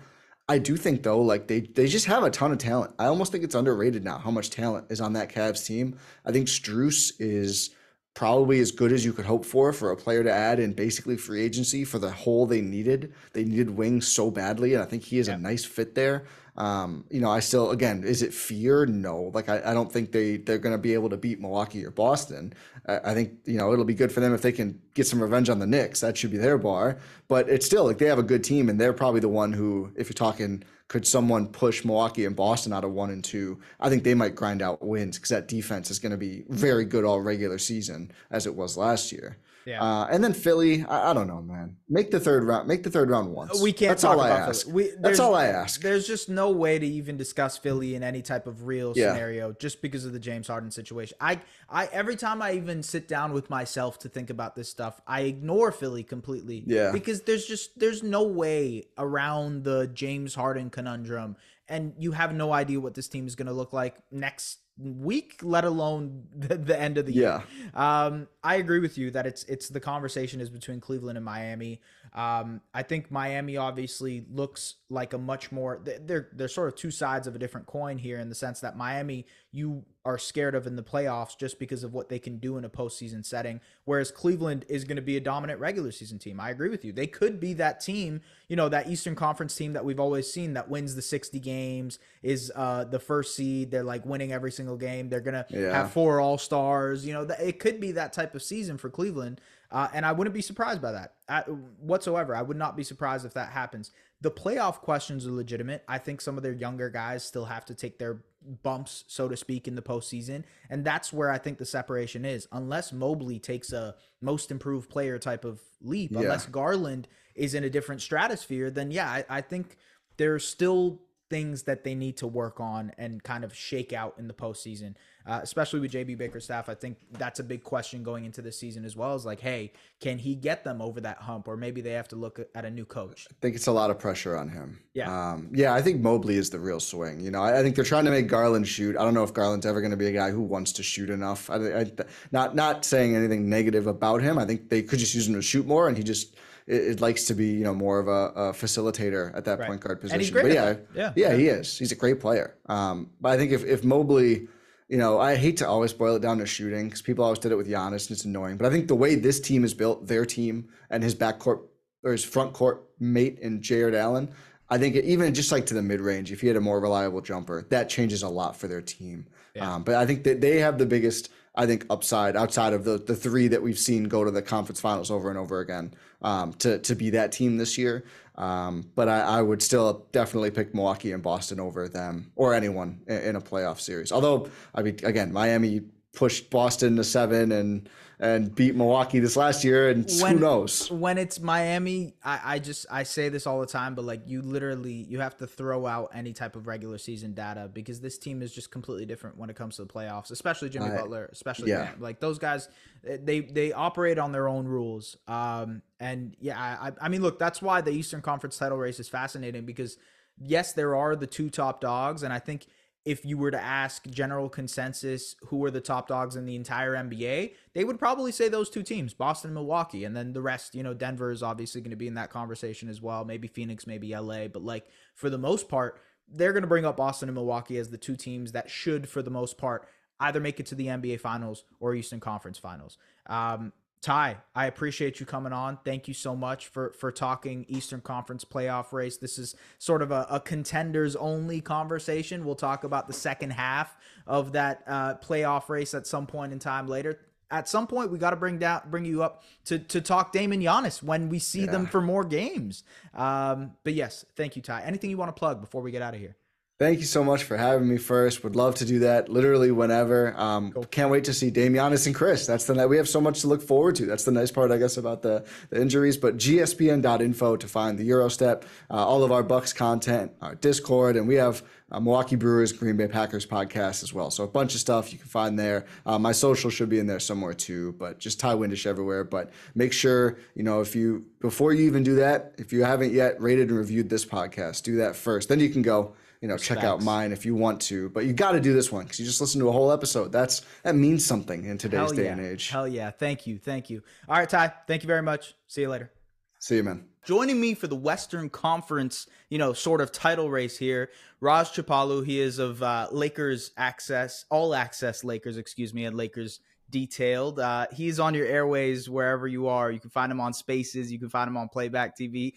[0.49, 2.95] I do think though, like they they just have a ton of talent.
[2.99, 5.99] I almost think it's underrated now how much talent is on that Cavs team.
[6.25, 7.71] I think Strus is
[8.15, 11.17] probably as good as you could hope for for a player to add in basically
[11.17, 13.13] free agency for the hole they needed.
[13.33, 16.25] They needed wings so badly, and I think he is a nice fit there.
[16.57, 18.87] Um, you know, I still again, is it fear?
[18.87, 21.85] No, like I, I don't think they they're going to be able to beat Milwaukee
[21.85, 22.55] or Boston.
[22.87, 25.23] I, I think you know it'll be good for them if they can get some
[25.23, 26.01] revenge on the Knicks.
[26.01, 26.99] That should be their bar.
[27.29, 29.93] But it's still like they have a good team, and they're probably the one who,
[29.97, 33.61] if you're talking, could someone push Milwaukee and Boston out of one and two?
[33.81, 36.85] I think they might grind out wins because that defense is going to be very
[36.85, 39.37] good all regular season as it was last year.
[39.67, 39.83] Yeah.
[39.83, 41.77] Uh, and then Philly, I, I don't know, man.
[41.89, 42.69] Make the third round.
[42.69, 43.61] Make the third round once.
[43.61, 44.67] We can't That's talk all I ask.
[44.69, 45.81] We, That's there's- all I ask.
[45.81, 49.13] There's just no way to even discuss Philly in any type of real Yeah.
[49.13, 51.17] scenario just because of the James Harden situation.
[51.21, 55.01] I, I every time I even sit down with myself to think about this stuff,
[55.07, 56.63] I ignore Philly completely.
[56.67, 56.93] Yeah.
[56.93, 61.37] Because there's just there's no way around the James Harden conundrum,
[61.69, 65.41] and you have no idea what this team is going to look like next week,
[65.43, 67.43] let alone the, the end of the year.
[67.75, 71.81] Um, I agree with you that it's it's the conversation is between Cleveland and Miami.
[72.17, 76.75] Um, I think Miami obviously looks like a much more th- they're they're sort of
[76.75, 80.55] two sides of a different coin here in the sense that Miami you are scared
[80.55, 83.61] of in the playoffs just because of what they can do in a postseason setting,
[83.85, 86.39] whereas Cleveland is going to be a dominant regular season team.
[86.41, 86.93] I agree with you.
[86.93, 90.55] They could be that team, you know, that Eastern Conference team that we've always seen
[90.55, 93.71] that wins the 60 games, is uh, the first seed.
[93.73, 95.09] They're like winning every single game.
[95.09, 95.73] They're gonna Yeah.
[95.73, 97.05] have four All Stars.
[97.05, 100.35] You know, it could be that type of season for Cleveland, uh, and I wouldn't
[100.35, 101.43] be surprised by that uh,
[101.81, 102.35] whatsoever.
[102.35, 103.91] I would not be surprised if that happens.
[104.21, 105.85] The playoff questions are legitimate.
[105.89, 108.19] I think some of their younger guys still have to take their
[108.63, 112.47] bumps, so to speak, in the postseason, and that's where I think the separation is.
[112.53, 116.21] Unless Mobley takes a most improved player type of leap, Yeah.
[116.21, 119.77] unless Garland is in a different stratosphere, then yeah, I, I think
[120.17, 124.29] there's still things that they need to work on and kind of shake out in
[124.29, 124.95] the postseason.
[125.27, 126.69] Uh, especially with JB Bickerstaff.
[126.69, 129.15] I think that's a big question going into the season as well.
[129.15, 132.17] Is like, hey, can he get them over that hump, or maybe they have to
[132.17, 133.27] look at a new coach?
[133.31, 134.81] I think it's a lot of pressure on him.
[134.95, 135.75] Yeah, um, yeah.
[135.75, 137.21] I think Mobley is the real swing.
[137.21, 138.97] You know, I, I, think they're trying to make Garland shoot.
[138.97, 141.11] I don't know if Garland's ever going to be a guy who wants to shoot
[141.11, 141.51] enough.
[141.51, 141.91] I, I,
[142.33, 144.39] not not saying anything negative about him.
[144.39, 146.37] I think they could just use him to shoot more, and he just
[146.67, 149.69] it, it, likes to be you know more of a, a facilitator at that right.
[149.69, 150.35] point guard position.
[150.35, 151.79] but yeah, yeah, yeah, he is.
[151.79, 152.57] He's a great player.
[152.67, 154.49] Um, but I think if if Mobley,
[154.89, 157.53] you know, I hate to always boil it down to shooting because people always did
[157.53, 158.57] it with Giannis and it's annoying.
[158.57, 161.63] But I think the way this team is built, their team and his backcourt
[162.05, 164.31] or his front court mate in Jarrett Allen.
[164.69, 167.21] I think even just like to the mid range, if he had a more reliable
[167.21, 169.27] jumper, that changes a lot for their team.
[169.55, 169.75] Yeah.
[169.75, 172.99] Um, but I think that they have the biggest I think upside outside of the
[172.99, 176.53] the three that we've seen go to the conference finals over and over again um,
[176.55, 178.05] to to be that team this year.
[178.37, 183.01] Um, but I, I, would still definitely pick Milwaukee and Boston over them or anyone
[183.07, 184.13] in, in a playoff series.
[184.13, 189.63] Although I mean, again, Miami pushed Boston to seven and and beat Milwaukee this last
[189.63, 190.91] year, and when, who knows?
[190.91, 194.41] When it's Miami, I, I just I say this all the time, but like you
[194.41, 198.41] literally you have to throw out any type of regular season data because this team
[198.41, 201.71] is just completely different when it comes to the playoffs, especially Jimmy I, Butler, especially
[201.71, 201.93] yeah.
[201.99, 202.69] like those guys.
[203.03, 207.61] They they operate on their own rules, um, and yeah, I I mean, look, that's
[207.61, 209.99] why the Eastern Conference title race is fascinating because
[210.39, 212.67] yes, there are the two top dogs, and I think
[213.07, 216.93] if you were to ask general consensus who are the top dogs in the entire
[216.93, 220.05] NBA, they would probably say those two teams, Boston and Milwaukee.
[220.05, 222.89] And then the rest, you know, Denver is obviously going to be in that conversation
[222.89, 223.25] as well.
[223.25, 224.49] Maybe Phoenix, maybe LA.
[224.49, 227.91] But like for the most part, they're going to bring up Boston and Milwaukee as
[227.91, 229.87] the two teams that should, for the most part,
[230.19, 232.99] either make it to the NBA Finals or Eastern Conference Finals.
[233.27, 235.79] Um, Ti, I appreciate you coming on.
[235.85, 239.17] Thank you so much for for talking Eastern Conference playoff race.
[239.17, 242.45] This is sort of a, a contenders only conversation.
[242.45, 246.59] We'll talk about the second half of that uh, playoff race at some point in
[246.59, 247.21] time later.
[247.51, 250.61] At some point, we got to bring down, bring you up to to talk Damon
[250.61, 251.73] Giannis when we see yeah.
[251.73, 252.85] them for more games.
[253.15, 254.73] Um, but yes, thank you, Ti.
[254.85, 256.37] Anything you want to plug before we get out of here?
[256.79, 258.45] Thank you so much for having me first.
[258.45, 260.39] Would love to do that literally whenever.
[260.39, 260.85] Um, cool.
[260.85, 262.47] Can't wait to see Damianis and Khris.
[262.47, 264.05] That's the night we have so much to look forward to.
[264.05, 266.19] That's the nice part, I guess, about the, the injuries.
[266.19, 271.27] But gspn.info to find the Eurostep, uh, all of our Bucks content, our Discord, and
[271.27, 274.31] we have uh, Milwaukee Brewers, Green Bay Packers podcast as well.
[274.31, 275.87] So a bunch of stuff you can find there.
[276.05, 279.25] Uh, my social should be in there somewhere too, but just Ti Windisch everywhere.
[279.25, 283.15] But make sure, you know, if you, before you even do that, if you haven't
[283.15, 285.49] yet rated and reviewed this podcast, do that first.
[285.49, 286.81] Then you can go you know, Respects.
[286.81, 288.09] check out mine if you want to.
[288.11, 290.33] But you got to do this one because you just listen to a whole episode.
[290.33, 292.33] That's that means something in today's day yeah.
[292.33, 292.69] and age.
[292.69, 293.11] Hell yeah!
[293.11, 294.03] Thank you, thank you.
[294.29, 294.75] All right, Ti.
[294.87, 295.55] Thank you very much.
[295.67, 296.11] See you later.
[296.59, 297.05] See you, man.
[297.25, 302.25] Joining me for the Western Conference, you know, sort of title race here, Raj Chipalu.
[302.25, 307.59] He is of uh, Lakers Access, All Access Lakers, excuse me, and Lakers detailed.
[307.59, 309.91] Uh, he's on your airways wherever you are.
[309.91, 311.11] You can find him on Spaces.
[311.11, 312.55] You can find him on Playback TV.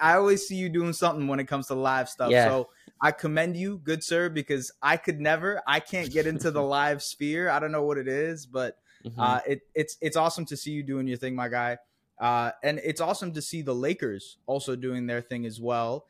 [0.00, 2.30] I always see you doing something when it comes to live stuff.
[2.30, 2.46] Yeah.
[2.46, 2.68] So
[3.00, 5.62] I commend you, good sir, because I could never.
[5.66, 7.50] I can't get into the live sphere.
[7.50, 9.20] I don't know what it is, but mm-hmm.
[9.20, 11.78] uh, it, it's it's awesome to see you doing your thing, my guy.
[12.18, 16.06] Uh, and it's awesome to see the Lakers also doing their thing as well.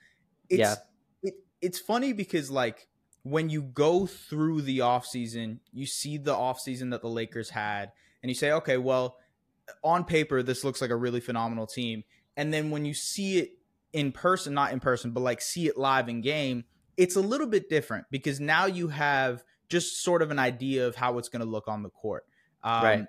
[0.49, 0.75] It's, yeah.
[1.23, 2.89] It, it's funny because like
[3.31, 8.31] when you go through the offseason, you see the offseason that the Lakers had, and
[8.31, 9.19] you say, okay, well,
[9.85, 12.05] on paper, this looks like a really phenomenal team.
[12.37, 13.59] And then when you see it
[13.93, 16.64] in person, not in person, but like see it live in game,
[16.97, 20.97] it's a little bit different because now you have just sort of an idea of
[20.97, 22.25] how it's going to look on the court.
[22.62, 23.07] Um, right.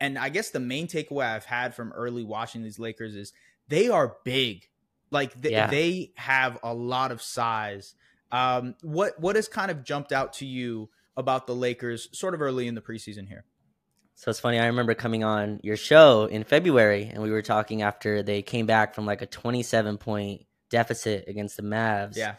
[0.00, 3.32] And I guess the main takeaway I've had from early watching these Lakers is
[3.68, 4.68] they are big.
[5.10, 5.68] Like th- yeah.
[5.68, 7.94] they have a lot of size.
[8.32, 12.40] Um, what what has kind of jumped out to you about the Lakers sort of
[12.40, 13.44] early in the preseason here?
[14.14, 14.58] So it's funny.
[14.58, 18.66] I remember coming on your show in February, and we were talking after they came
[18.66, 22.16] back from like a 27 point deficit against the Mavs.
[22.16, 22.36] Yeah.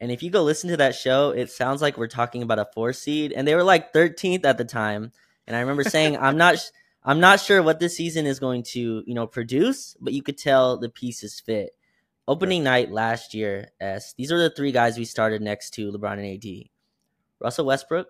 [0.00, 2.66] And if you go listen to that show, it sounds like we're talking about a
[2.74, 5.12] four seed, and they were like 13th at the time.
[5.46, 6.56] And I remember saying, "I'm not,
[7.04, 10.38] I'm not sure what this season is going to, you know, produce, but you could
[10.38, 11.70] tell the pieces fit."
[12.28, 14.14] Opening night last year, S.
[14.16, 16.68] These are the three guys we started next to LeBron and AD:
[17.40, 18.08] Russell Westbrook,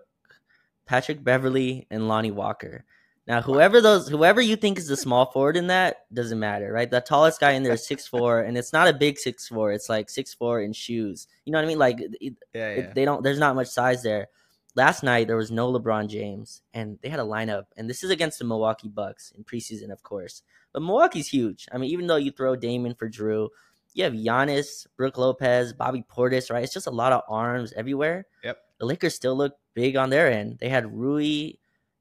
[0.85, 2.85] Patrick Beverley, and Lonnie Walker.
[3.25, 6.91] Now, whoever those, whoever you think is the small forward in that doesn't matter, right?
[6.91, 9.71] The tallest guy in there is six four, and it's not a big six four.
[9.71, 11.27] It's like six four in shoes.
[11.45, 11.79] You know what I mean?
[11.79, 12.65] Like, it, yeah, yeah.
[12.65, 13.23] It, they don't.
[13.23, 14.27] There's not much size there.
[14.75, 18.09] Last night there was no LeBron James, and they had a lineup, and this is
[18.09, 20.41] against the Milwaukee Bucks in preseason, of course.
[20.73, 21.67] But Milwaukee's huge.
[21.71, 23.49] I mean, even though you throw Damon for Jrue,
[23.93, 26.63] you have Giannis, Brook Lopez, Bobby Portis, right?
[26.63, 28.25] It's just a lot of arms everywhere.
[28.43, 28.57] Yep.
[28.79, 30.57] The Lakers still look big on their end.
[30.59, 31.53] They had Rui,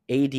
[0.09, 0.34] AD,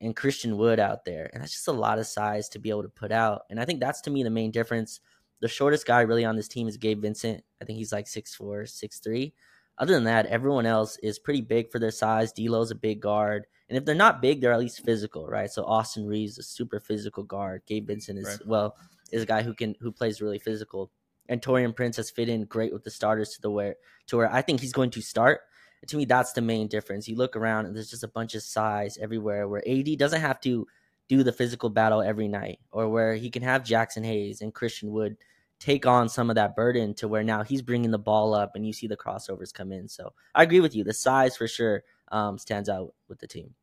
[0.00, 2.82] and Christian Wood out there, and that's just a lot of size to be able
[2.82, 3.42] to put out.
[3.50, 5.00] And I think that's to me the main difference.
[5.40, 7.42] The shortest guy really on this team is Gabe Vincent.
[7.60, 9.32] I think he's like 6'4", 6'3".
[9.78, 12.32] Other than that, everyone else is pretty big for their size.
[12.32, 15.50] D'Lo's a big guard, and if they're not big, they're at least physical, right?
[15.50, 17.62] So Austin Reaves, a super physical guard.
[17.66, 18.46] Gabe Vincent is Right.
[18.46, 18.76] well
[19.10, 20.90] is a guy who can who plays really physical.
[21.28, 23.76] And Taurean Prince has fit in great with the starters to the where
[24.08, 25.40] to where I think he's going to start.
[25.80, 27.08] And to me, that's the main difference.
[27.08, 30.40] You look around and there's just a bunch of size everywhere where AD doesn't have
[30.42, 30.66] to
[31.08, 34.90] do the physical battle every night, or where he can have Jaxson Hayes and Christian
[34.92, 35.16] Wood
[35.62, 38.66] take on some of that burden to where now he's bringing the ball up and
[38.66, 39.88] you see the crossovers come in.
[39.88, 40.82] So I agree with you.
[40.82, 43.54] The size for sure um, stands out with the team.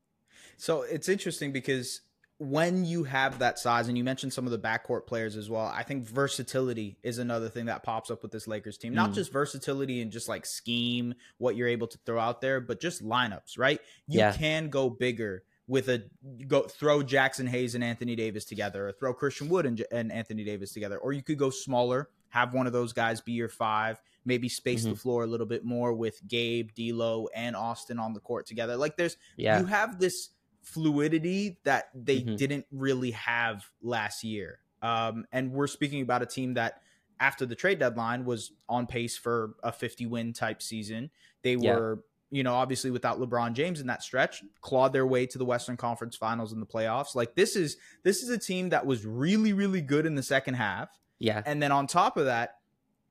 [0.56, 2.02] So it's interesting because
[2.38, 5.66] when you have that size, and you mentioned some of the backcourt players as well,
[5.66, 8.93] I think versatility is another thing that pops up with this Lakers team.
[8.93, 9.16] Not Mm.
[9.16, 13.04] just versatility and just like scheme, what you're able to throw out there, but just
[13.04, 13.82] lineups, right?
[14.08, 14.32] You Yeah.
[14.32, 16.01] can go bigger with a
[16.47, 20.43] go throw Jaxson Hayes and Anthony Davis together, or throw Christian Wood and, and Anthony
[20.43, 24.01] Davis together, or you could go smaller, have one of those guys be your five,
[24.26, 24.97] maybe space the Mhm.
[24.99, 28.76] floor a little bit more with Gabe, D'Lo, and Austin on the court together.
[28.76, 29.59] Like there's Yeah.
[29.59, 30.30] you have this
[30.63, 32.38] fluidity that they Mhm.
[32.38, 34.59] didn't really have last year.
[34.82, 36.82] Um, and we're speaking about a team that
[37.20, 41.11] after the trade deadline was on pace for a 50 win type season.
[41.43, 41.76] They Yeah.
[41.76, 45.46] were, you know, obviously without LeBron James in that stretch, clawed their way to the
[45.46, 47.16] Western Conference Finals in the playoffs.
[47.16, 50.56] Like this is this is a team that was really really good in the second
[50.56, 50.90] half.
[51.22, 51.42] Yeah.
[51.46, 52.56] and then on top of that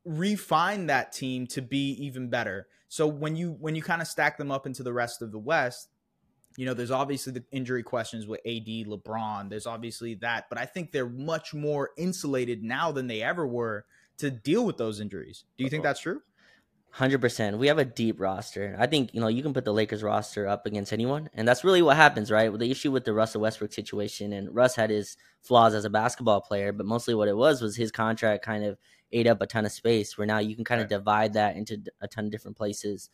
[0.06, 2.66] refine that team to be even better.
[2.88, 5.38] So when you when you kind of stack them up into the rest of the
[5.38, 5.90] west
[6.56, 9.48] you know there's obviously the injury questions with AD LeBron.
[9.48, 10.46] There's obviously that.
[10.48, 13.84] But I think they're much more insulated now than they ever were
[14.16, 15.44] to deal with those injuries.
[15.56, 16.20] Do you think that's true
[16.90, 17.58] Hundred percent.
[17.58, 18.74] We have a deep roster.
[18.78, 21.62] I think you know you can put the Lakers roster up against anyone, and that's
[21.62, 22.52] really what happens, right?
[22.58, 26.40] The issue with the Russell Westbrook situation, and Russ had his flaws as a basketball
[26.40, 28.78] player, but mostly what it was was his contract kind of
[29.12, 30.16] ate up a ton of space.
[30.18, 33.10] Where now you can kind of divide that into a ton of different places.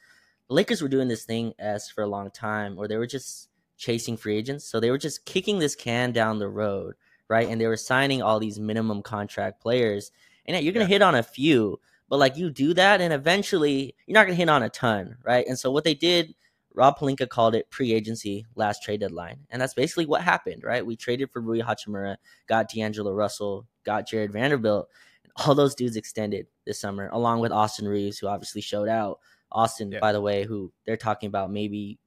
[0.49, 3.49] The Lakers were doing this thing as for a long time, where they were just
[3.77, 6.95] chasing free agents, so they were just kicking this can down the road,
[7.29, 7.49] right?
[7.49, 10.11] And they were signing all these minimum contract players,
[10.47, 10.89] and yeah, you're gonna Yeah.
[10.91, 14.41] hit on a few but like you do that and eventually you're not going to
[14.41, 15.47] hit on a ton right?
[15.47, 16.35] And so what they did
[16.75, 20.85] rob pelinka called it pre-agency last trade deadline and that's basically what happened right?
[20.85, 22.17] We traded for rui hachimura
[22.49, 24.89] got d'angelo russell got jarred vanderbilt
[25.23, 29.19] and all those dudes extended this summer along with austin reaves who obviously showed out.
[29.53, 30.01] Austin Yeah.
[30.01, 31.99] by the way who they're talking about maybe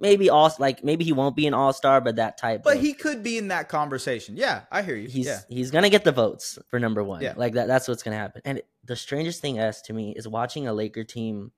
[0.00, 2.92] maybe all like maybe he won't be an all-star but that type but of- he
[2.92, 6.12] could be in that conversation yeah I hear you he's yeah he's gonna get the
[6.12, 7.22] votes for number one.
[7.22, 7.34] Yeah.
[7.36, 8.42] Like that that's what's gonna happen.
[8.44, 11.52] And the strangest thing as to me is watching a Laker team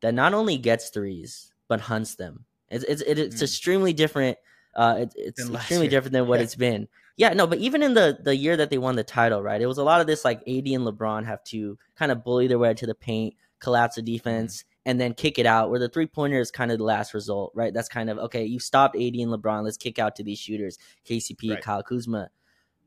[0.00, 2.44] that not only gets threes but hunts them.
[2.68, 3.42] It's it's it's Mm.
[3.42, 4.38] extremely different.
[4.74, 5.90] Uh, it, it's extremely year.
[5.90, 6.44] different than what Yeah.
[6.44, 6.88] it's been.
[7.16, 9.60] Yeah, no, but even in the the year that they won the title, right?
[9.60, 12.46] It was a lot of this like AD and LeBron have to kind of bully
[12.46, 15.68] their way to the paint, collapse the defense, and then kick it out.
[15.68, 17.74] Where the three pointer is kind of the last result, right?
[17.74, 18.46] That's kind of okay.
[18.46, 19.64] You stopped AD and LeBron.
[19.64, 21.62] Let's kick out to these shooters, KCP, Right.
[21.62, 22.30] Kyle Kuzma.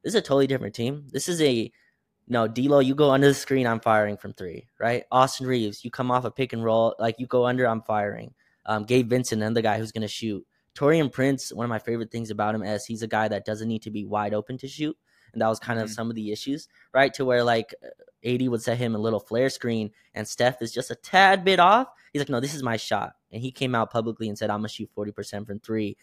[0.04, 1.06] This is a totally different team.
[1.12, 1.72] This is a
[2.32, 5.04] no, D'Lo, you go under the screen, I'm firing from three, right?
[5.12, 8.36] Austin Reaves, you come off a pick and roll, like you go under, I'm firing.
[8.68, 10.46] Um, Gabe Vincent, another guy who's going to shoot.
[10.76, 13.68] Taurean Prince, one of my favorite things about him is he's a guy that doesn't
[13.68, 14.96] need to be wide open to shoot.
[15.34, 15.94] And that was kind of Mhm.
[15.94, 17.14] some of the issues, right?
[17.16, 17.74] To where like
[18.24, 21.60] AD would set him a little flare screen and Steph is just a tad bit
[21.60, 21.88] off.
[22.14, 23.14] He's like, no, this is my shot.
[23.32, 25.96] And he came out publicly and said, I'm to shoot 40% from three,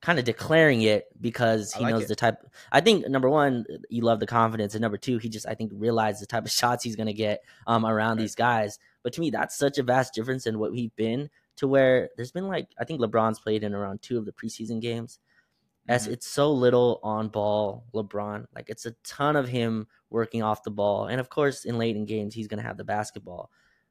[0.00, 2.08] kind of declaring it because he like knows it.
[2.08, 2.38] the type.
[2.72, 4.74] I think number one, you love the confidence.
[4.74, 7.12] And number two, he just, I think, realized the type of shots he's going to
[7.12, 8.22] get um, around Right.
[8.22, 8.78] these guys.
[9.02, 12.32] But to me, that's such a vast difference in what we've been to where there's
[12.32, 15.20] been like, I think LeBron's played in around two of the preseason games.
[15.88, 16.12] As Mhm.
[16.12, 18.46] it's so little on ball LeBron.
[18.54, 21.06] Like it's a ton of him working off the ball.
[21.06, 23.50] And of course, in late in games, he's going to have the basketball.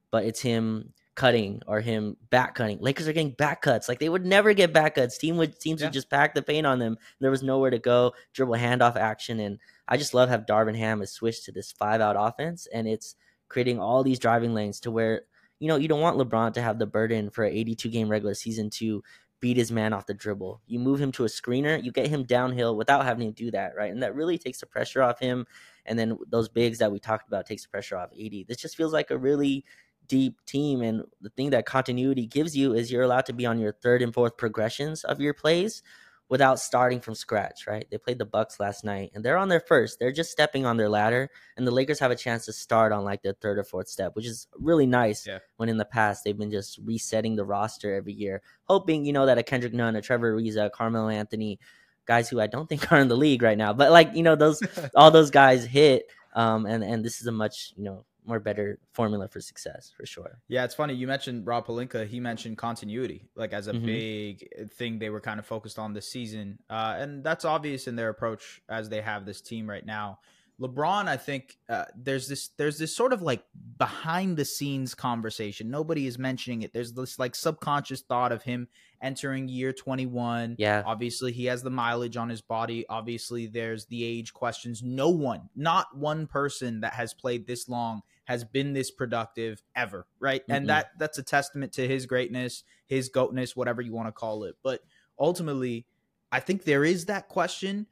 [0.10, 2.80] But it's him cutting or him back cutting.
[2.80, 3.88] Lakers are getting back cuts.
[3.88, 5.18] Like they would never get back cuts.
[5.20, 5.88] Team would teams Yeah.
[5.88, 6.98] would just pack the paint on them.
[7.20, 8.14] There was nowhere to go.
[8.34, 9.39] Dribble handoff action.
[9.39, 12.68] And I just love how Darvin Ham has switched to this five out offense.
[12.74, 13.16] And it's
[13.50, 15.24] creating all these driving lanes to where,
[15.60, 18.34] you know, you don't want LeBron to have the burden for an 82 game regular
[18.34, 19.04] season to
[19.44, 20.62] beat his man off the dribble.
[20.68, 23.76] You move him to a screener, you get him downhill without having to do that,
[23.76, 23.91] right?
[23.91, 25.46] And that really takes the pressure off him.
[25.86, 28.46] And then those bigs that we talked about takes the pressure off 80.
[28.46, 29.66] This just feels like a really
[30.08, 30.82] deep team.
[30.82, 34.02] And the thing that continuity gives you is you're allowed to be on your third
[34.02, 35.84] and fourth progressions of your plays,
[36.30, 37.86] without starting from scratch, right?
[37.91, 39.99] They played the Bucks last night and they're on their first.
[39.99, 43.03] They're just stepping on their ladder and the Lakers have a chance to start on
[43.03, 45.39] like their third or fourth step, which is really nice Yeah.
[45.57, 49.26] when in the past they've been just resetting the roster every year, hoping, you know,
[49.26, 51.59] that a Kendrick Nunn, a Trevor Ariza, Carmelo Anthony,
[52.05, 54.36] guys who I don't think are in the league right now, but like, you know,
[54.36, 54.61] those
[54.95, 56.05] all those guys hit
[56.36, 60.05] um and and this is a much, you know, more better formula for success for
[60.05, 60.39] sure.
[60.47, 60.93] Yeah, it's funny.
[60.93, 62.07] You mentioned Rob Pelinka.
[62.07, 63.86] He mentioned continuity, like as a Mhm.
[63.86, 66.59] big thing they were kind of focused on this season.
[66.69, 70.19] Uh, and that's obvious in their approach as they have this team right now.
[70.61, 73.43] LeBron, I think uh, there's this there's this sort of like
[73.80, 75.71] behind the scenes conversation.
[75.71, 76.74] Nobody is mentioning it.
[76.74, 78.67] There's this like subconscious thought of him
[79.01, 80.55] entering year 21.
[80.59, 80.84] Yeah.
[80.86, 82.86] Obviously, he has the mileage on his body.
[82.88, 84.84] Obviously, there's the age questions.
[84.84, 90.07] No one, not one person that has played this long has been this productive ever,
[90.19, 90.47] right?
[90.47, 90.55] Mm-mm.
[90.55, 94.43] And that that's a testament to his greatness, his goatness, whatever you want to call
[94.45, 94.55] it.
[94.63, 94.82] But
[95.19, 95.86] ultimately,
[96.32, 97.88] I think there is that question.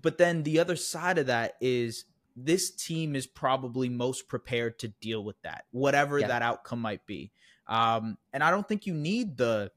[0.00, 2.04] But then the other side of that is
[2.36, 6.28] this team is probably most prepared to deal with that, whatever Yeah.
[6.28, 7.32] that outcome might be.
[7.66, 9.72] Um, and I don't think you need the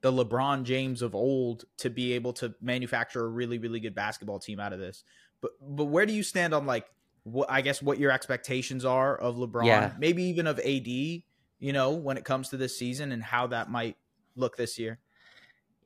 [0.00, 4.38] the LeBron James of old to be able to manufacture a really really good basketball
[4.38, 5.04] team out of this.
[5.40, 6.86] But but where do you stand on like
[7.24, 9.92] what I guess what your expectations are of LeBron, Yeah.
[9.98, 13.70] maybe even of AD, you know, when it comes to this season and how that
[13.70, 13.96] might
[14.34, 14.98] look this year?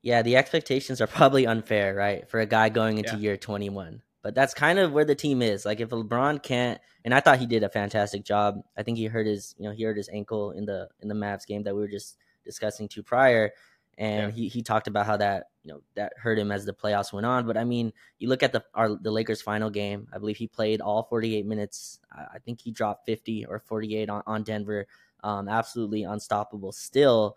[0.03, 2.29] Yeah, the expectations are probably unfair, right?
[2.29, 3.21] For a guy going into Yeah.
[3.21, 4.03] year 21.
[4.23, 5.65] But that's kind of where the team is.
[5.65, 8.61] Like if LeBron can't and I thought he did a fantastic job.
[8.77, 11.15] I think he hurt his, you know, he hurt his ankle in the in the
[11.15, 13.53] Mavs game that we were just discussing to prior
[13.99, 17.13] and he he talked about how that, you know, that hurt him as the playoffs
[17.13, 20.09] went on, but I mean, you look at the our the Lakers final game.
[20.13, 22.01] I believe he played all 48 minutes.
[22.13, 24.87] I I think he dropped 50 or 48 on, on Denver.
[25.25, 27.37] Um absolutely unstoppable still.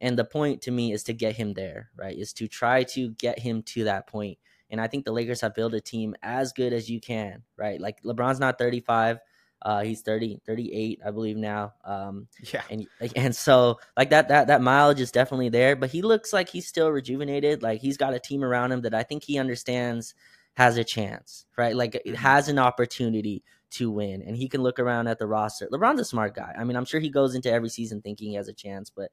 [0.00, 2.16] And the point to me is to get him there, right?
[2.16, 4.38] Is to try to get him to that point.
[4.70, 7.80] And I think the Lakers have built a team as good as you can, right?
[7.80, 9.18] Like LeBron's not 35.
[9.62, 11.74] Uh, he's 30, 38, I believe now.
[11.84, 12.62] Um, Yeah.
[12.68, 12.86] and
[13.16, 16.66] and so like that that that mileage is definitely there, but he looks like he's
[16.66, 17.62] still rejuvenated.
[17.62, 20.14] Like he's got a team around him that I think he understands
[20.54, 21.74] has a chance, right?
[21.76, 22.16] Like it Mhm.
[22.16, 23.42] has an opportunity
[23.72, 25.68] to win, and he can look around at the roster.
[25.72, 26.54] LeBron's a smart guy.
[26.58, 29.10] I mean, I'm sure he goes into every season thinking he has a chance, but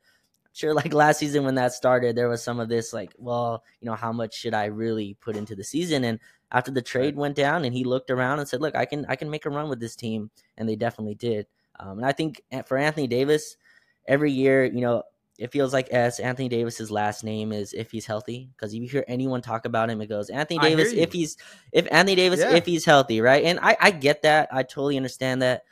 [0.57, 3.85] sure like last season when that started there was some of this like well you
[3.85, 6.03] know how much should i really put into the season?
[6.03, 6.19] And
[6.51, 9.15] after the trade went down and he looked around and said look i can i
[9.15, 11.45] can make a run with this team and they definitely did.
[11.79, 13.55] Um, and i think for anthony davis
[14.07, 15.03] every year you know
[15.37, 18.87] it feels like as anthony davis's last name is if he's healthy because if you
[18.87, 21.37] hear anyone talk about him it goes anthony davis if he's
[21.71, 22.55] if anthony davis Yeah.
[22.55, 23.43] if he's healthy right?
[23.43, 24.49] And i i get that.
[24.51, 25.63] I totally understand that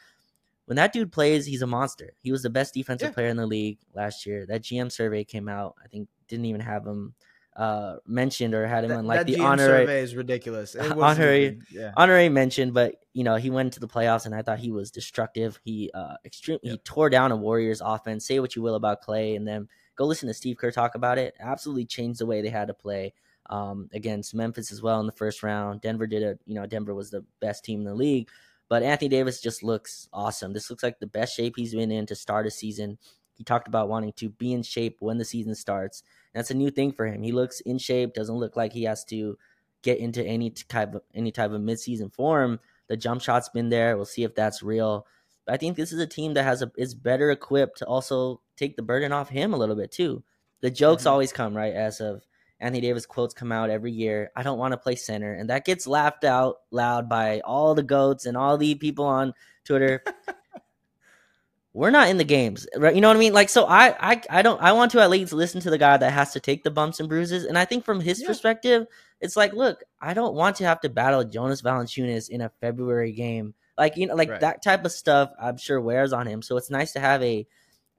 [0.66, 2.14] when that dude plays, he's a monster.
[2.22, 3.14] He was the best defensive Yeah.
[3.14, 4.46] player in the league last year.
[4.46, 5.76] That GM survey came out.
[5.84, 7.14] I think didn't even have him
[7.56, 10.76] uh, mentioned or had him That, on like that the GM honorary survey is ridiculous.
[10.76, 11.94] It Honorary- yeah.
[11.96, 12.72] honorary mention.
[12.72, 15.58] But you know, he went to the playoffs, and I thought he was destructive.
[15.64, 16.60] He uh, extreme.
[16.64, 18.26] He tore down a Warriors offense.
[18.28, 21.18] Say what you will about Clay, and then go listen to Steve Kerr talk about
[21.18, 21.34] it.
[21.40, 23.14] Absolutely changed the way they had to play
[23.50, 25.80] um, against Memphis as well in the first round.
[25.80, 28.28] Denver did a You know, Denver was the best team in the league.
[28.68, 30.54] But Anthony Davis just looks awesome.
[30.54, 32.98] This looks like the best shape he's been in to start a season.
[33.36, 36.04] He talked about wanting to be in shape when the season starts.
[36.34, 37.22] That's a new thing for him.
[37.22, 38.14] He looks in shape.
[38.14, 39.38] Doesn't look like he has to
[39.82, 42.60] get into any type of any type of midseason form.
[42.88, 43.96] The jump shot's been there.
[43.96, 45.06] We'll see if that's real.
[45.46, 48.42] But I think this is a team that has a is better equipped to also
[48.58, 50.24] take the burden off him a little bit too.
[50.62, 51.12] The jokes Mhm.
[51.12, 52.26] always come right as of
[52.60, 54.32] Anthony Davis quotes come out every year.
[54.36, 57.84] I don't want to play center, and that gets laughed out loud by all the
[57.84, 59.34] goats and all the people on
[59.66, 60.04] Twitter.
[61.74, 62.96] We're not in the games, right?
[62.96, 63.34] You know what I mean?
[63.34, 64.62] Like, so I, I, I don't.
[64.62, 67.02] I want to at least listen to the guy that has to take the bumps
[67.02, 68.28] and bruises, and I think from his Yeah.
[68.28, 68.88] perspective,
[69.20, 73.12] it's like, look, I don't want to have to battle Jonas Valanciunas in a February
[73.12, 73.54] game.
[73.78, 74.40] Like, you know, like Right.
[74.40, 75.32] that type of stuff.
[75.38, 76.42] I'm sure wears on him.
[76.42, 77.46] So it's nice to have a,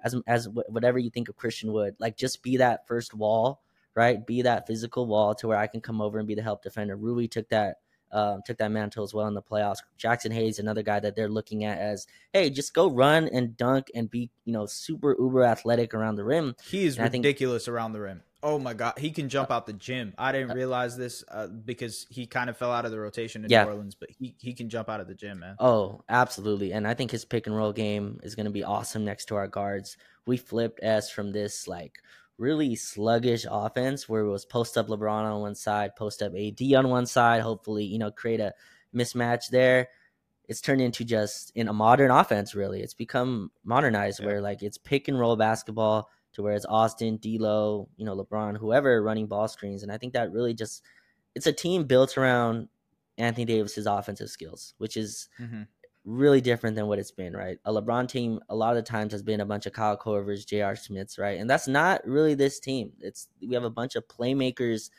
[0.02, 3.60] as as wh- whatever you think of Christian Wood, like just be that first wall
[3.96, 4.24] right?
[4.24, 6.94] Be that physical wall to where I can come over and be the help defender.
[6.96, 7.76] Rui took that
[8.12, 9.78] um, took that mantle as well in the playoffs.
[9.98, 13.88] Jaxson Hayes, another guy that they're looking at as, hey, just go run and dunk
[13.96, 16.54] and be you know super uber athletic around the rim.
[16.62, 18.22] He is And I think- ridiculous around the rim.
[18.42, 20.14] Oh my god, he can jump out the gym.
[20.16, 23.44] I didn't Uh, realize this uh, because he kind of fell out of the rotation
[23.44, 23.64] in Yeah.
[23.64, 25.56] New Orleans, but he, he can jump out of the gym, man.
[25.58, 26.72] Oh, absolutely.
[26.72, 29.36] And I think his pick and roll game is going to be awesome next to
[29.36, 29.96] our guards.
[30.26, 31.98] We flipped S from this like
[32.38, 36.60] really sluggish offense where it was post up LeBron on one side, post up AD
[36.74, 38.52] on one side, hopefully, you know, create a
[38.94, 39.88] mismatch there.
[40.48, 42.80] It's turned into just in a modern offense, really.
[42.82, 44.26] It's become modernized Yeah.
[44.26, 48.58] where like it's pick and roll basketball to where it's Austin, D'Lo, you know, LeBron,
[48.58, 50.82] whoever running ball screens, and I think that really just
[51.34, 52.68] it's a team built around
[53.18, 55.62] Anthony Davis's offensive skills, which is Mm-hmm.
[56.06, 57.58] Really different than what it's been, right?
[57.64, 60.76] A LeBron team a lot of times has been a bunch of Kyle Korvers, J.R.
[60.76, 61.38] Smiths, right?
[61.38, 62.92] And that's not really this team.
[63.00, 64.90] It's we have a bunch of playmakers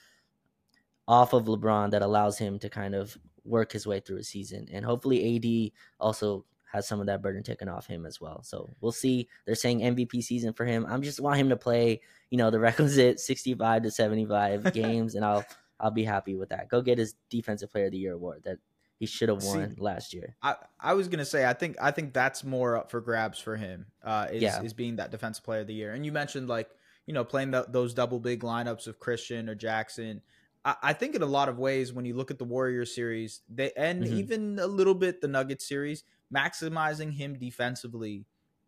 [1.07, 4.67] off of LeBron that allows him to kind of work his way through a season.
[4.71, 8.43] And hopefully AD also has some of that burden taken off him as well.
[8.43, 9.29] So we'll see.
[9.45, 10.85] They're saying MVP season for him.
[10.89, 15.23] I'm just want him to play, you know, the requisite 65 to 75 games and
[15.23, 15.45] I'll
[15.79, 16.67] I'll be happy with that.
[16.69, 18.57] Go get his defensive player of the year award that
[18.99, 20.37] he should have See, won last year.
[20.41, 23.55] I, I was gonna say I think I think that's more up for grabs for
[23.57, 23.91] him.
[24.03, 24.59] Uh, is Yeah.
[24.59, 25.93] is being that defensive player of the year.
[25.93, 26.69] And you mentioned like
[27.07, 30.21] you know playing the, those double big lineups of Christian or Jackson.
[30.65, 33.41] I, I think in a lot of ways when you look at the Warriors series,
[33.49, 34.07] they and Mhm.
[34.07, 38.25] even a little bit the Nugget series, maximizing him defensively.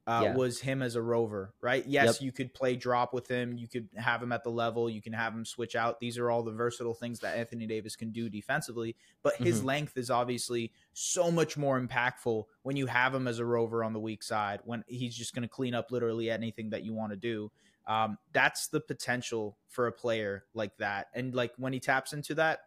[0.10, 0.36] Uh, Yeah.
[0.36, 1.86] Was him as a rover, right?
[1.86, 2.22] Yes, Yep.
[2.22, 3.56] you could play drop with him.
[3.56, 4.90] You could have him at the level.
[4.90, 6.00] You can have him switch out.
[6.00, 8.96] These are all the versatile things that Anthony Davis can do defensively.
[9.22, 9.66] But his Mhm.
[9.66, 13.94] length is obviously so much more impactful when you have him as a rover on
[13.94, 17.12] the weak side, when he's just going to clean up literally anything that you want
[17.12, 17.52] to do.
[17.86, 21.10] Um, that's the potential for a player like that.
[21.14, 22.62] And like when he taps into that,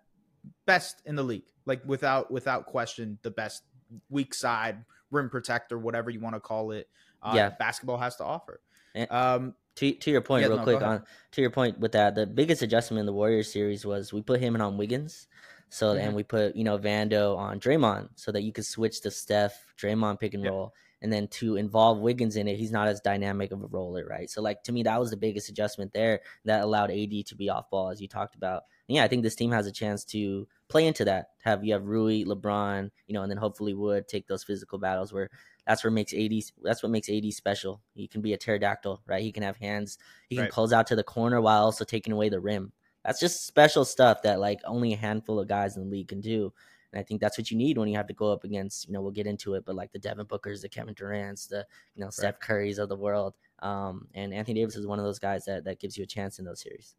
[0.64, 3.64] best in the league, like without without question, the best
[4.10, 6.88] weak side rim protector, whatever you want to call it.
[7.22, 7.50] Uh, Yeah.
[7.50, 8.60] basketball has to offer.
[8.94, 11.92] And- Um, To to your point, Yeah, real no, quick on to your point with
[11.92, 15.28] that, the biggest adjustment in the Warriors series was we put him in on Wiggins,
[15.70, 16.00] so Mhm.
[16.00, 19.72] and we put you know Vando on Draymond, so that you could switch to Steph
[19.78, 20.52] Draymond pick and Yep.
[20.52, 24.04] roll, and then to involve Wiggins in it, he's not as dynamic of a roller,
[24.04, 24.28] right?
[24.28, 27.48] So like to me, that was the biggest adjustment there that allowed AD to be
[27.48, 28.64] off ball as you talked about.
[28.90, 31.30] And yeah, I think this team has a chance to play into that.
[31.44, 35.14] Have you have Rui, LeBron, you know, and then hopefully Wood take those physical battles
[35.14, 35.30] where
[35.66, 36.32] that's what makes AD
[36.62, 37.80] that's what makes AD special.
[37.94, 39.22] He can be a pterodactyl, right?
[39.22, 39.98] He can have hands.
[40.28, 40.52] He can Right.
[40.52, 42.72] close out to the corner while also taking away the rim.
[43.04, 46.20] That's just special stuff that like only a handful of guys in the league can
[46.20, 46.52] do.
[46.92, 48.92] And I think that's what you need when you have to go up against, you
[48.92, 52.04] know, we'll get into it, but like the Devin Bookers, the Kevin Durant's, the you
[52.04, 53.34] know Steph Curry's of the world.
[53.60, 56.38] Um, and Anthony Davis is one of those guys that that gives you a chance
[56.38, 56.94] in those series.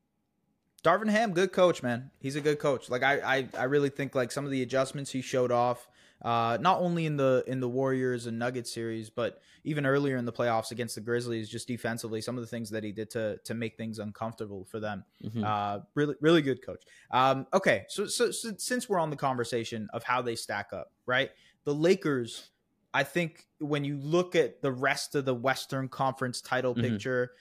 [0.84, 2.12] Darvin Ham, good coach, man.
[2.20, 2.90] He's a good coach.
[2.90, 5.88] Like I, I, I really think like some of the adjustments he showed off,
[6.24, 10.26] uh, not only in the in the Warriors and Nuggets series, but even earlier in
[10.26, 13.38] the playoffs against the Grizzlies, just defensively, some of the things that he did to
[13.46, 15.04] to make things uncomfortable for them.
[15.24, 15.44] Mhm.
[15.44, 16.84] Uh, really, really good coach.
[17.12, 20.94] Um, okay, so, so so since we're on the conversation of how they stack up,
[21.06, 21.32] right?
[21.66, 22.52] The Lakers,
[22.94, 26.82] I think when you look at the rest of the Western Conference title Mhm.
[26.82, 27.32] picture,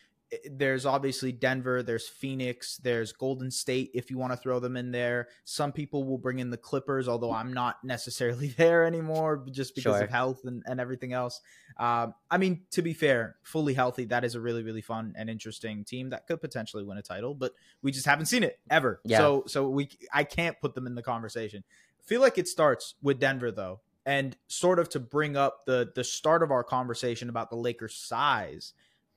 [0.51, 3.91] there's obviously Denver, there's Phoenix, there's Golden State.
[3.95, 7.09] If you want to throw them in there, some people will bring in the Clippers,
[7.09, 10.05] although I'm not necessarily there anymore, just because Sure.
[10.05, 11.41] of health and, and everything else.
[11.79, 15.29] Um, I mean, to be fair, fully healthy, that is a really, really fun and
[15.29, 17.53] interesting team that could potentially win a title, but
[17.83, 19.01] we just haven't seen it ever.
[19.05, 19.19] Yeah.
[19.19, 21.65] So, so we, I can't put them in the conversation.
[22.01, 25.93] I feel like it starts with Denver though, and sort of to bring up the
[25.95, 28.73] the start of our conversation about the Lakers' size.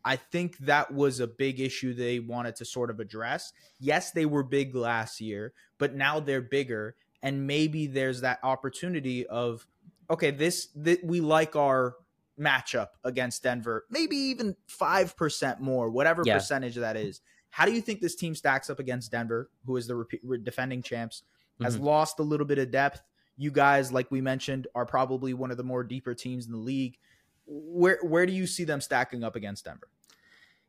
[0.06, 3.52] I think that was a big issue they wanted to sort of address.
[3.80, 9.26] Yes, they were big last year, but now they're bigger, and maybe there's that opportunity
[9.28, 9.66] of
[10.12, 11.96] okay, this, this we like our
[12.40, 16.36] matchup against Denver, maybe even 5% more, whatever Yeah.
[16.36, 17.22] percentage that is.
[17.50, 20.84] How do you think this team stacks up against Denver, who is the repeat, defending
[20.84, 21.24] champs,
[21.64, 21.84] has Mhm.
[21.86, 23.02] lost a little bit of depth?
[23.38, 26.58] You guys, like we mentioned, are probably one of the more deeper teams in the
[26.60, 27.00] league.
[27.48, 29.90] Where where do you see them stacking up against Denver?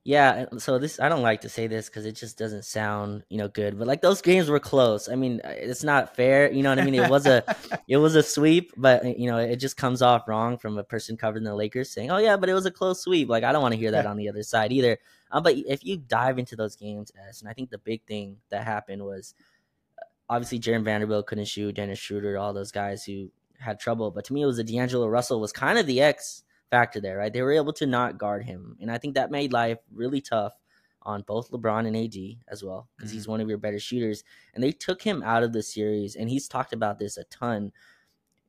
[0.06, 3.38] Yeah, so this I don't like to say this because it just doesn't sound you
[3.38, 5.08] know good, but like those games were close.
[5.08, 6.94] I mean, uh, it's not fair, you know what I mean?
[6.94, 7.42] It was a
[7.88, 10.84] it was a sweep, but uh, you know it just comes off wrong from a
[10.84, 13.50] person covering the Lakers saying, "Oh yeah, but it was a close sweep." Like I
[13.50, 14.96] don't want to hear that on the other side either.
[15.32, 18.36] Um, but if you dive into those games, S, and I think the big thing
[18.50, 19.34] that happened was
[19.98, 24.12] uh, obviously Jarred Vanderbilt couldn't shoot, Dennis Schroeder, all those guys who had trouble.
[24.12, 27.18] But to me, it was a D'Angelo Russell was kind of the X factor there,
[27.18, 27.32] right?
[27.32, 30.52] They were able to not guard him, and I think that made life really tough
[31.06, 33.32] on both LeBron and AD as well because he's mm-hmm.
[33.32, 34.24] one of your better shooters.
[34.54, 37.72] And they took him out of the series, and he's talked about this a ton.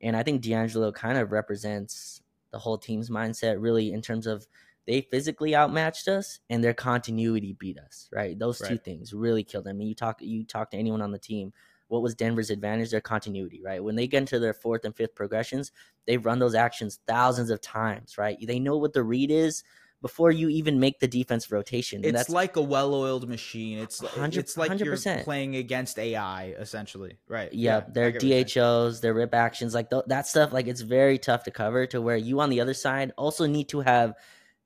[0.02, 4.48] And I think D'Angelo kind of represents the whole team's mindset, really, in terms of
[4.88, 8.10] they physically outmatched us and their continuity beat us.
[8.12, 9.76] Right, those two things really killed them.
[9.76, 11.54] I mean, you talk, you talk to anyone on the team.
[11.88, 12.92] What was Denver's advantage?
[12.92, 13.84] Their continuity, right?
[13.84, 15.72] When they get into their fourth and fifth progressions,
[16.06, 18.38] they've run those actions thousands of times, right?
[18.42, 19.64] They know what the read is
[20.02, 21.98] before you even make the defense rotation.
[21.98, 23.80] And It's that's like a well-oiled machine.
[23.80, 27.52] It's it's like you're playing against AI essentially, right?
[27.52, 28.66] yeah, I their get what you're saying.
[28.90, 30.54] DHOs, their rip actions, like th- that stuff.
[30.54, 31.88] Like it's very tough to cover.
[31.88, 34.14] To where you on the other side also need to have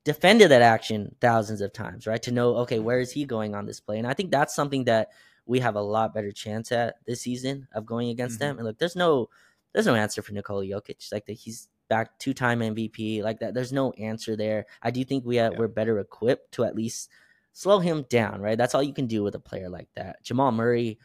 [0.04, 2.22] defended that action thousands of times, right?
[2.24, 3.98] To know, okay, where is he going on this play?
[3.98, 5.08] And I think that's something that
[5.46, 8.48] we have a lot better chance at this season of going against Mm-hmm.
[8.48, 8.58] them.
[8.58, 9.28] And look, there's no
[9.72, 11.10] there's no answer for Nikola Jokic.
[11.12, 13.22] Like that he's back two time MVP.
[13.22, 14.66] Like that, there's no answer there.
[14.82, 15.58] I do think we have, Yeah.
[15.58, 17.10] we're better equipped to at least
[17.52, 18.56] slow him down, right?
[18.56, 20.22] That's all you can do with a player like that.
[20.22, 20.98] Jamal Murray,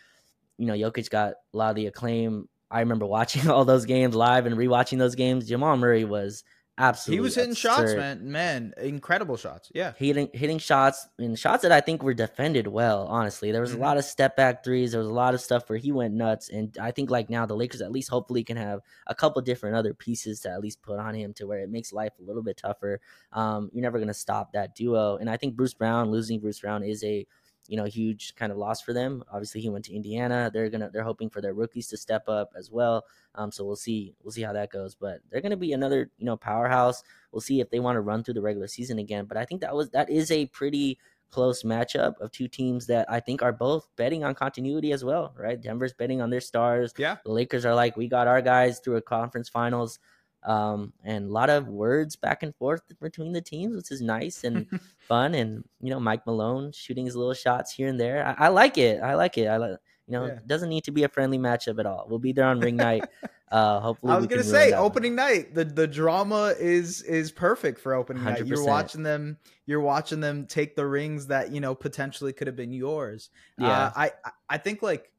[0.58, 2.48] you know, Jokic got a lot of the acclaim.
[2.70, 5.48] I remember watching all those games live and rewatching those games.
[5.48, 6.44] Jamal Murray was
[6.78, 8.32] absolutely he was hitting shots, man.
[8.32, 9.72] Man, incredible shots.
[9.74, 9.94] Yeah.
[9.98, 13.08] Hitting hitting shots and shots that I think were defended well.
[13.08, 13.78] Honestly, there was Mhm.
[13.78, 14.92] a lot of step back threes.
[14.92, 17.46] There was a lot of stuff where he went nuts, and I think like now
[17.46, 20.82] the Lakers at least hopefully can have a couple different other pieces to at least
[20.82, 23.00] put on him to where it makes life a little bit tougher.
[23.32, 26.84] Um, you're never gonna stop that duo, and I think Bruce Brown losing Bruce Brown
[26.84, 27.26] is a
[27.68, 29.24] you know huge kind of loss for them.
[29.32, 30.50] Obviously, he went to Indiana.
[30.54, 33.06] They're gonna they're hoping for their rookies to step up as well.
[33.36, 34.96] Um, so we'll see we'll see how that goes.
[34.96, 37.04] But they're gonna be another you know powerhouse.
[37.32, 39.26] We'll see if they want to run through the regular season again.
[39.26, 40.98] But I think that was that is a pretty
[41.30, 45.34] close matchup of two teams that I think are both betting on continuity as well,
[45.38, 45.60] right?
[45.60, 46.94] Denver's betting on their stars.
[46.98, 47.18] Yeah.
[47.26, 50.00] The Lakers are like, we got our guys through a conference finals.
[50.48, 54.44] Um, and a lot of words back and forth between the teams, which is nice
[54.46, 54.66] and
[55.08, 55.36] fun.
[55.36, 58.26] And you know, Mike Malone shooting his little shots here and there.
[58.26, 59.02] I, I like it.
[59.04, 59.48] I like it.
[59.48, 59.78] I like.
[60.08, 60.34] You know, Yeah.
[60.38, 62.08] it doesn't need to be a friendly matchup at all.
[62.10, 63.04] We'll be there on ring night.
[63.50, 64.86] Uh, hopefully, I was gonna say that one.
[64.88, 65.56] opening night.
[65.56, 68.46] The the drama is is perfect for opening night.
[68.46, 69.38] You're watching them.
[69.66, 73.30] You're watching them take the rings that you know potentially could have been yours.
[73.58, 73.68] Yeah.
[73.70, 74.12] Uh, I-
[74.50, 75.14] I think like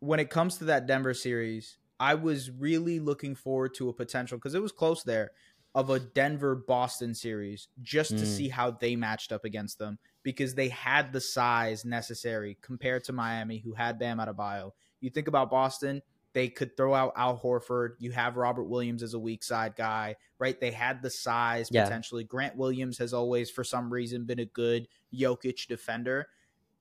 [0.00, 4.38] when it comes to that Denver series, I was really looking forward to a potential
[4.38, 5.30] because it was close there
[5.74, 8.36] of a Denver Boston series just to Mm.
[8.36, 13.12] see how they matched up against them because they had the size necessary compared to
[13.12, 14.72] Miami, who had Bam Adebayo.
[15.00, 16.00] You think about Boston,
[16.32, 17.96] they could throw out Al Horford.
[17.98, 20.58] You have Robert Williams as a weak side guy, right?
[20.60, 21.84] They had the size Yeah.
[21.84, 22.24] potentially.
[22.24, 26.28] Grant Williams has always, for some reason, been a good Jokic defender.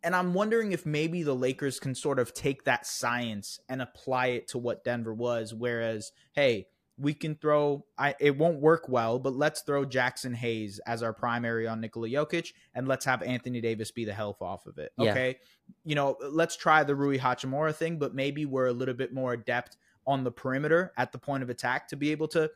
[0.05, 4.27] And I'm wondering if maybe the Lakers can sort of take that science and apply
[4.27, 5.53] it to what Denver was.
[5.53, 10.79] Whereas, hey, we can throw I it won't work well, but let's throw Jaxson Hayes
[10.85, 14.65] as our primary on Nikola Jokic and let's have Anthony Davis be the health off
[14.65, 14.93] of it.
[14.97, 15.11] Yeah.
[15.11, 15.39] Okay.
[15.83, 19.33] You know, let's try the Rui Hachimura thing, but maybe we're a little bit more
[19.33, 19.77] adept
[20.07, 22.49] on the perimeter at the point of attack to be able to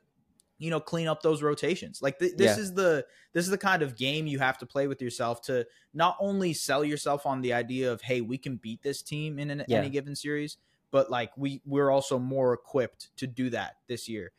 [0.60, 2.62] you know clean up those rotations like th- this Yeah.
[2.64, 5.66] is the this is the kind of game you have to play with yourself to
[5.94, 9.50] not only sell yourself on the idea of hey we can beat this team in
[9.50, 9.78] an, Yeah.
[9.80, 10.58] any given series
[10.92, 14.32] but like we we're also more equipped to do that this year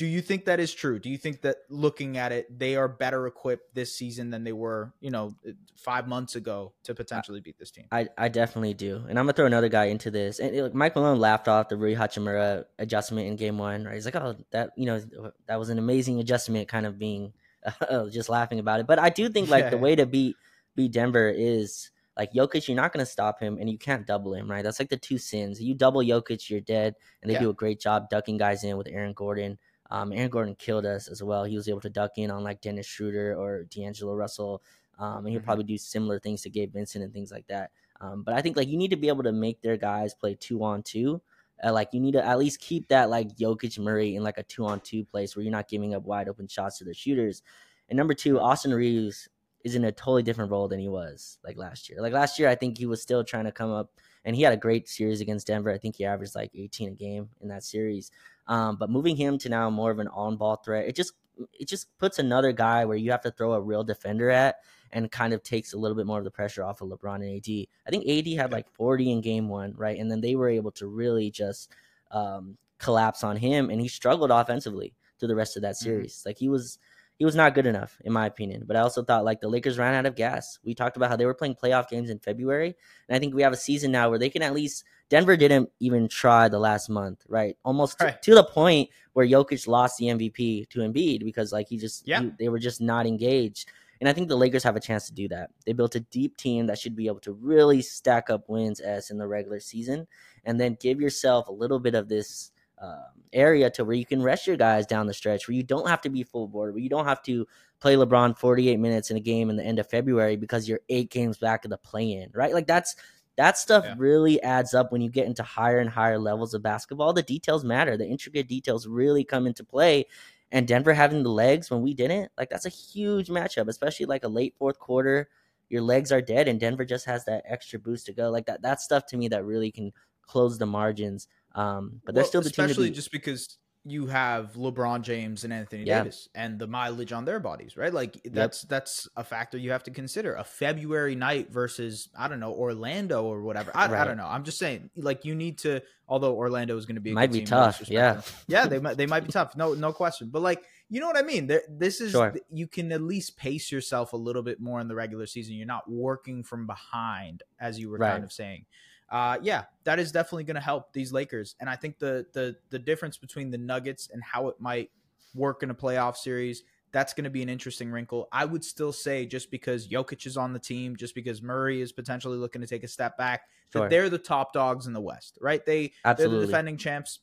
[0.00, 2.88] do you think that is true do you think that looking at it they are
[2.88, 7.38] better equipped this season than they were you know uh, five months ago to potentially
[7.38, 8.96] beat this team I, I definitely do.
[9.08, 10.38] And I'm gonna throw another guy into this.
[10.38, 13.94] And like Mike Malone laughed off the Rui Hachimura adjustment in game one, right?
[13.94, 15.00] He's like, Oh, that you know,
[15.46, 17.32] that was an amazing adjustment, kind of being
[17.90, 18.86] oh, just laughing about it.
[18.86, 20.36] But I do think like the way to beat
[20.76, 24.50] beat Denver is like Jokic, you're not gonna stop him and you can't double him,
[24.50, 24.62] right?
[24.62, 25.60] That's like the two sins.
[25.60, 26.94] You double Jokic, you're dead.
[27.22, 27.40] And they Yeah.
[27.40, 29.58] do a great job ducking guys in with Aaron Gordon.
[29.90, 31.44] Um, Aaron Gordon killed us as well.
[31.44, 34.62] He was able to duck in on like Dennis Schroeder or D'Angelo Russell.
[34.98, 35.44] Um, and he'll Mhm.
[35.44, 37.70] probably do similar things to Gabe Vincent and things like that.
[38.00, 40.34] Um, but I think like you need to be able to make their guys play
[40.34, 41.20] two on two.
[41.62, 44.42] Uh, like you need to at least keep that like Jokic Murray in like a
[44.42, 47.42] two on two place where you're not giving up wide open shots to the shooters.
[47.88, 49.28] And number two, Austin Reaves
[49.64, 52.00] is in a totally different role than he was like last year.
[52.00, 53.90] Like last year, I think he was still trying to come up,
[54.24, 55.70] and he had a great series against Denver.
[55.70, 58.10] I think he averaged like 18 a game in that series.
[58.50, 61.12] Um, but moving him to now more of an on ball threat, it just
[61.54, 64.56] it just puts another guy where you have to throw a real defender at
[64.92, 67.36] and kind of takes a little bit more of the pressure off of LeBron and
[67.36, 67.66] AD.
[67.86, 69.96] I think AD had like 40 in game one, right?
[69.98, 71.70] And then they were able to really just
[72.10, 76.22] um, collapse on him, and he struggled offensively through the rest of that series.
[76.26, 76.78] Like he was
[77.18, 78.64] he was not good enough in my opinion.
[78.66, 80.58] But I also thought like the Lakers ran out of gas.
[80.64, 82.74] We talked about how they were playing playoff games in February,
[83.08, 84.84] and I think we have a season now where they can at least.
[85.10, 87.56] Denver didn't even try the last month, right?
[87.64, 88.22] Almost to- Right.
[88.22, 92.22] to the point where Jokic lost the MVP to Embiid because like he just Yeah.
[92.22, 93.68] he- they were just not engaged.
[94.00, 95.50] And I think the Lakers have a chance to do that.
[95.66, 99.10] They built a deep team that should be able to really stack up wins as
[99.10, 100.06] in the regular season,
[100.46, 102.50] and then give yourself a little bit of this
[102.82, 102.96] um,
[103.34, 106.00] area to where you can rest your guys down the stretch, where you don't have
[106.00, 107.46] to be full board, where you don't have to
[107.78, 111.10] play LeBron 48 minutes in a game in the end of February because you're eight
[111.10, 112.54] games back of the play-in, right?
[112.54, 112.96] Like that's
[113.40, 113.94] that stuff Yeah.
[113.96, 117.14] really adds up when you get into higher and higher levels of basketball.
[117.14, 117.96] The details matter.
[117.96, 120.04] The intricate details really come into play.
[120.52, 124.24] And Denver having the legs when we didn't, like that's a huge matchup, especially like
[124.24, 125.30] a late fourth quarter.
[125.70, 128.28] Your legs are dead, and Denver just has that extra boost to go.
[128.28, 131.26] Like that, that stuff to me that really can close the margins.
[131.54, 135.52] Um, but they're still the team to especially just because you have LeBron James and
[135.52, 136.00] Anthony Yeah.
[136.00, 137.92] Davis and the mileage on their bodies, right?
[137.92, 140.34] Like that's that's a factor you have to consider.
[140.34, 143.70] A February night versus I don't know Orlando or whatever.
[143.74, 144.26] I, I don't know.
[144.26, 145.80] I'm just saying, like you need to.
[146.08, 148.20] Although Orlando is going to be a Might good be tough, yeah.
[148.48, 149.56] yeah, they might they might be tough.
[149.56, 150.28] No, no question.
[150.30, 151.46] But like you know what I mean.
[151.46, 152.34] There, this is Sure.
[152.50, 155.54] you can at least pace yourself a little bit more in the regular season.
[155.54, 158.10] You're not working from behind, as you were Right.
[158.12, 158.66] kind of saying.
[159.10, 161.56] Uh, yeah, that is definitely going to help these Lakers.
[161.60, 164.90] And I think the the the difference between the Nuggets and how it might
[165.34, 168.28] work in a playoff series, that's going to be an interesting wrinkle.
[168.32, 171.92] I would still say just because Jokic is on the team, just because Murray is
[171.92, 173.42] potentially looking to take a step back,
[173.72, 173.82] Sure.
[173.82, 175.64] that they're the top dogs in the West, right?
[175.64, 177.20] They they're the defending champs.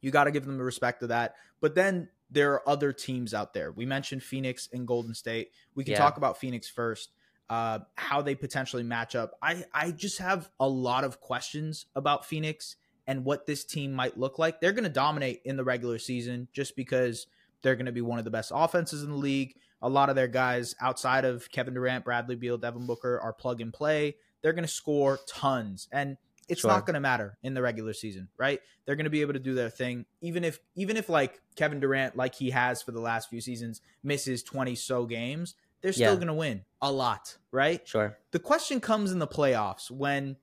[0.00, 1.36] You got to give them the respect of that.
[1.60, 3.72] But then there are other teams out there.
[3.72, 5.52] We mentioned Phoenix and Golden State.
[5.74, 5.98] We can Yeah.
[5.98, 7.12] talk about Phoenix first.
[7.50, 9.32] Uh, how they potentially match up.
[9.42, 12.76] I I just have a lot of questions about Phoenix
[13.06, 14.60] and what this team might look like.
[14.60, 17.26] They're going to dominate in the regular season just because
[17.62, 19.56] they're going to be one of the best offenses in the league.
[19.82, 23.60] A lot of their guys outside of Kevin Durant, Bradley Beal, Devin Booker are plug
[23.60, 24.16] and play.
[24.40, 26.16] They're going to score tons, and
[26.48, 26.70] it's Sure.
[26.70, 28.60] not going to matter in the regular season, right?
[28.86, 31.80] They're going to be able to do their thing, even if even if like Kevin
[31.80, 35.54] Durant, like he has for the last few seasons, misses twenty so games.
[35.84, 36.16] They're still Yeah.
[36.16, 37.86] going to win a lot, right?
[37.86, 38.16] Sure.
[38.30, 40.36] The question comes in the playoffs when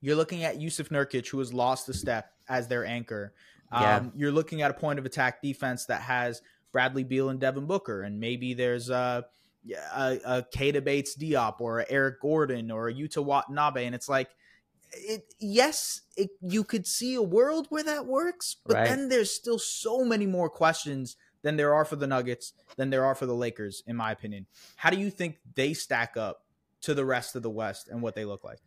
[0.00, 3.34] you're looking at Jusuf Nurkic, who has lost a step as their anchor.
[3.72, 7.66] Um, You're looking at a point of attack defense that has Bradley Beal and Devin
[7.66, 9.26] Booker, and maybe there's a,
[9.96, 14.30] a, a Keita Bates-Diop or Eric Gordon or a Yuta Watanabe, and it's like,
[14.92, 18.84] it, yes, it, you could see a world where that works, but Right.
[18.88, 23.04] then there's still so many more questions than there are for the Nuggets, than there
[23.04, 24.46] are for the Lakers, in my opinion.
[24.76, 26.44] How do you think they stack up
[26.82, 28.58] to the rest of the West and what they look like?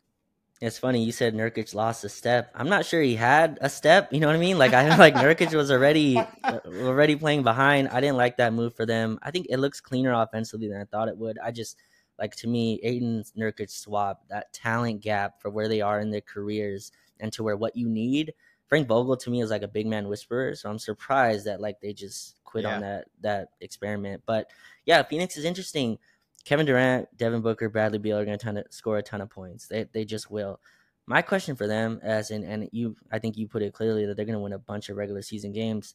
[0.62, 2.52] It's funny you said Nurkic lost a step.
[2.54, 4.14] I'm not sure he had a step.
[4.14, 4.60] You know what I mean?
[4.60, 7.90] Like I like Nurkic was already uh, already playing behind.
[7.90, 9.18] I didn't like that move for them.
[9.24, 11.40] I think it looks cleaner offensively than I thought it would.
[11.40, 11.78] I just
[12.20, 16.22] like to me, Ayton Nurkic swap that talent gap for where they are in their
[16.22, 18.32] careers and to where what you need.
[18.72, 21.82] Frank Vogel to me is like a big man whisperer, so I'm surprised that like
[21.82, 24.24] they just quit on that that experiment.
[24.26, 24.50] But
[24.86, 25.98] yeah, Phoenix is interesting.
[26.46, 29.68] Kevin Durant, Devin Booker, Bradley Beal are going to score a ton of points.
[29.68, 30.62] They they just will.
[31.06, 34.16] My question for them, as in, and you, I think you put it clearly that
[34.16, 35.94] they're going to win a bunch of regular season games.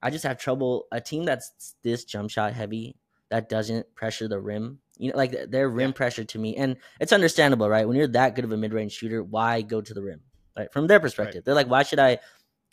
[0.00, 0.86] I just have trouble.
[0.90, 2.96] A team that's this jump shot heavy
[3.28, 4.78] that doesn't pressure the rim.
[4.96, 7.86] You know, like their rim pressure to me, and it's understandable, right?
[7.86, 10.22] When you're that good of a mid range shooter, why go to the rim?
[10.56, 12.18] Right from their perspective, they're like, why should I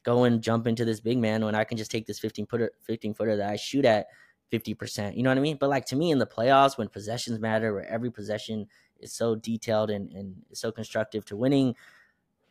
[0.04, 2.72] go and jump into this big man when I can just take this 15 footer,
[2.84, 4.08] 15 footer that I shoot at
[4.52, 5.16] 50%.
[5.16, 5.58] You know what I mean?
[5.60, 8.68] But like to me in the playoffs, when possessions matter, where every possession
[9.00, 11.76] is so detailed and, and so constructive to winning,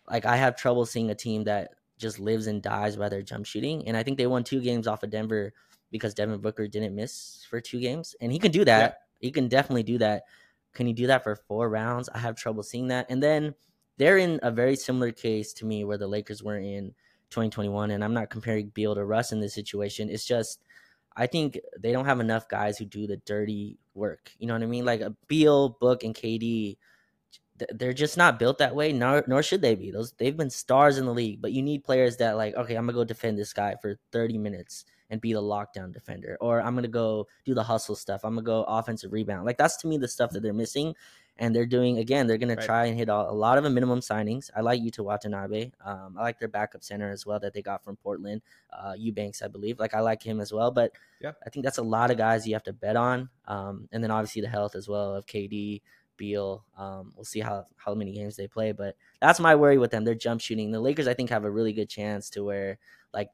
[0.08, 3.46] like I have trouble seeing a team that just lives and dies by their jump
[3.46, 3.86] shooting.
[3.86, 5.52] And I think they won two games off of Denver
[5.90, 8.14] because Devin Booker didn't miss for two games.
[8.20, 9.00] And he can do that.
[9.18, 10.22] He can definitely do that.
[10.72, 12.08] Can he do that for four rounds?
[12.08, 13.06] I have trouble seeing that.
[13.10, 13.54] And then
[14.00, 16.94] they're in a very similar case to me where the Lakers were in
[17.28, 17.90] 2021.
[17.90, 20.08] And I'm not comparing Beal to Russ in this situation.
[20.08, 20.62] It's just
[21.16, 24.30] I think they don't have enough guys who do the dirty work.
[24.38, 24.86] You know what I mean?
[24.86, 26.78] Like a Beal, Book, and KD,
[27.74, 28.90] they're just not built that way.
[28.90, 29.90] Nor nor should they be.
[29.90, 32.86] Those they've been stars in the league, but you need players that like, okay, I'm
[32.86, 36.74] gonna go defend this guy for 30 minutes and be the lockdown defender, or I'm
[36.74, 38.24] gonna go do the hustle stuff.
[38.24, 39.44] I'm gonna go offensive rebound.
[39.44, 40.94] Like that's to me the stuff that they're missing.
[41.42, 42.26] And they're doing again.
[42.26, 42.66] They're gonna Right.
[42.66, 44.50] try and hit a, a lot of a minimum signings.
[44.54, 45.70] I like Yuta Watanabe.
[45.82, 49.40] Um, I like their backup center as well that they got from Portland, uh, Eubanks,
[49.40, 49.78] I believe.
[49.80, 50.70] Like I like him as well.
[50.70, 51.32] But Yeah.
[51.46, 53.30] I think that's a lot of guys you have to bet on.
[53.46, 55.80] Um, and then obviously the health as well of KD,
[56.18, 56.62] Beal.
[56.76, 60.04] Um, we'll see how how many games they play, but that's my worry with them.
[60.04, 60.70] They're jump shooting.
[60.72, 62.78] The Lakers, I think, have a really good chance to where
[63.14, 63.30] like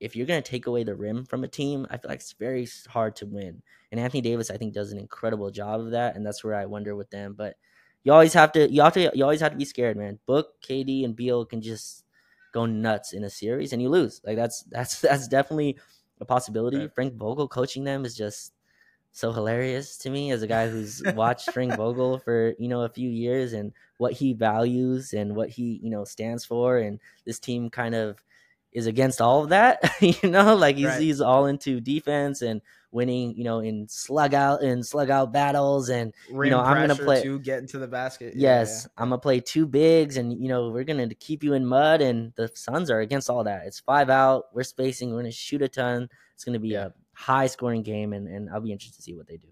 [0.00, 2.68] if you're gonna take away the rim from a team, I feel like it's very
[2.88, 3.62] hard to win.
[3.90, 6.66] And Anthony Davis, I think, does an incredible job of that, and that's where I
[6.66, 7.34] wonder with them.
[7.36, 7.56] But
[8.04, 10.18] you always have to you have to you always have to be scared, man.
[10.26, 12.04] Book, KD, and Beal can just
[12.52, 14.20] go nuts in a series and you lose.
[14.24, 15.76] Like that's that's that's definitely
[16.20, 16.78] a possibility.
[16.78, 16.94] Right.
[16.94, 18.52] Frank Vogel coaching them is just
[19.12, 22.88] so hilarious to me as a guy who's watched Frank Vogel for you know a
[22.88, 27.38] few years and what he values and what he you know stands for, and this
[27.38, 28.22] team kind of
[28.76, 29.80] is against all of that.
[30.00, 31.00] you know, like he's Right.
[31.00, 32.60] he's all into defense and
[32.92, 33.34] winning.
[33.36, 37.22] You know, in slug out in slug out battles and Rim know, I'm gonna play-
[37.22, 38.34] to get into the basket.
[38.36, 41.64] Yeah, Yes, I'm gonna play two bigs, and you know we're gonna keep you in
[41.66, 42.02] mud.
[42.02, 43.66] And the Suns are against all that.
[43.66, 44.54] It's five out.
[44.54, 45.10] We're spacing.
[45.10, 46.08] We're gonna shoot a ton.
[46.34, 46.86] It's gonna be Yeah.
[46.86, 49.48] a high scoring game, and, and I'll be interested to see what they do.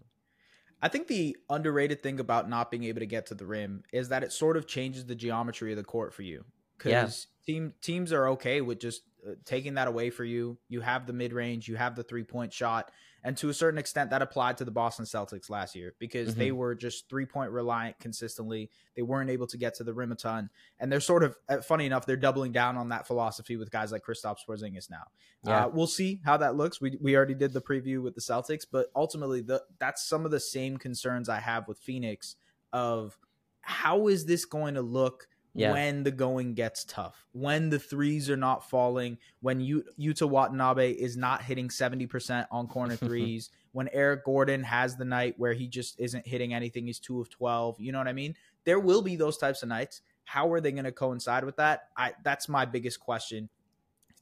[0.83, 4.11] I think the underrated thing about not being able to get to the rim is
[4.11, 6.45] that it sort of changes the geometry of the court for you.
[6.85, 7.05] Yeah.
[7.05, 9.01] Because team teams are okay with just
[9.45, 10.59] taking that away for you.
[10.69, 12.91] You have the mid range, you have the three point shot,
[13.23, 16.41] and to a certain extent, that applied to the Boston Celtics last year because mm-hmm.
[16.41, 18.71] they were just three point reliant consistently.
[18.95, 21.59] They weren't able to get to the rim a ton, and they're sort of uh,
[21.59, 22.07] funny enough.
[22.07, 25.05] They're doubling down on that philosophy with guys like Kristaps Porzingis now.
[25.45, 25.65] Yeah.
[25.65, 26.81] Uh, we'll see how that looks.
[26.81, 30.31] We we already did the preview with the Celtics, but ultimately, the that's some of
[30.31, 32.37] the same concerns I have with Phoenix
[32.73, 33.17] of
[33.63, 35.73] how is this going to look yeah.
[35.73, 40.93] when the going gets tough, when the threes are not falling, when you, Yuta Watanabe
[40.93, 45.67] is not hitting 70% on corner threes, when Eric Gordon has the night where he
[45.67, 47.81] just isn't hitting anything, he's two of 12.
[47.81, 48.37] You know what I mean?
[48.65, 50.01] There will be those types of nights.
[50.25, 51.89] How are they going to coincide with that?
[51.97, 53.49] I That's my biggest question.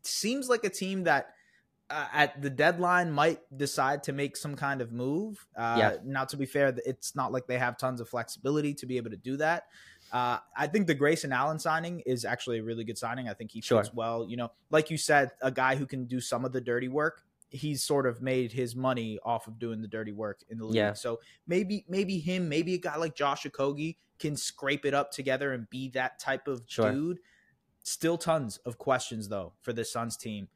[0.00, 1.34] It seems like a team that
[1.92, 5.46] uh, at the deadline might decide to make some kind of move.
[5.54, 5.96] Uh, yeah.
[6.02, 9.10] Now, to be fair, it's not like they have tons of flexibility to be able
[9.10, 9.66] to do that.
[10.12, 13.28] Uh, I think the Grayson Allen signing is actually a really good signing.
[13.28, 13.82] I think he sure.
[13.82, 14.28] fits well.
[14.28, 17.22] You know, like you said, a guy who can do some of the dirty work.
[17.48, 20.76] He's sort of made his money off of doing the dirty work in the league.
[20.76, 20.92] Yeah.
[20.92, 25.52] So maybe maybe him, maybe a guy like Josh Okogie can scrape it up together
[25.52, 26.92] and be that type of sure.
[26.92, 27.18] dude.
[27.82, 30.48] Still tons of questions though for the Suns team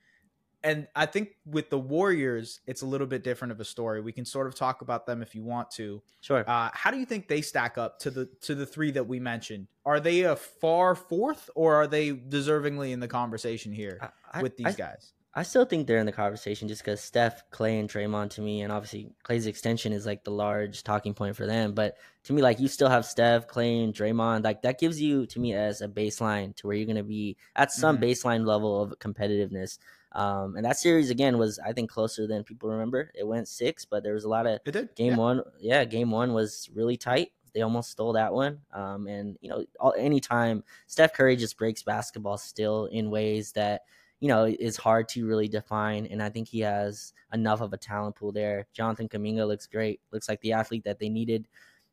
[0.63, 4.01] and I think with the Warriors, it's a little bit different of a story.
[4.01, 6.03] We can sort of talk about them if you want to.
[6.21, 6.49] Sure.
[6.49, 9.21] Uh, how do you think they stack up to the to the three that we
[9.21, 9.69] mentioned?
[9.85, 14.57] Are they a far fourth, or are they deservingly in the conversation here I, with
[14.57, 15.13] these I, guys?
[15.39, 18.63] I still think they're in the conversation just because Steph, Clay, and Draymond to me,
[18.63, 21.75] and obviously Clay's extension is like the large talking point for them.
[21.75, 24.45] But to me, like you still have Steph, Clay, and Draymond.
[24.45, 27.37] Like that gives you to me as a baseline to where you're going to be
[27.55, 28.05] at some mm-hmm.
[28.05, 29.79] baseline level of competitiveness.
[30.17, 33.13] Um, and that series again was I think closer than people remember.
[33.15, 34.95] It went six, but there was a lot of it did.
[34.97, 35.19] game yeah.
[35.19, 35.43] one.
[35.61, 37.33] Yeah, game one was really tight.
[37.55, 38.61] They almost stole that one.
[38.73, 43.83] Um, and you know, all, anytime Steph Curry just breaks basketball still in ways that
[44.21, 46.07] you know is hard to really define.
[46.07, 48.67] And I think he has enough of a talent pool there.
[48.73, 50.01] Jonathan Kuminga looks great.
[50.13, 51.47] Looks like the athlete that they needed.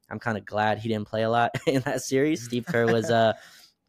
[0.09, 2.41] I'm kind of glad he didn't play a lot in that series.
[2.41, 3.33] Steve Kerr was uh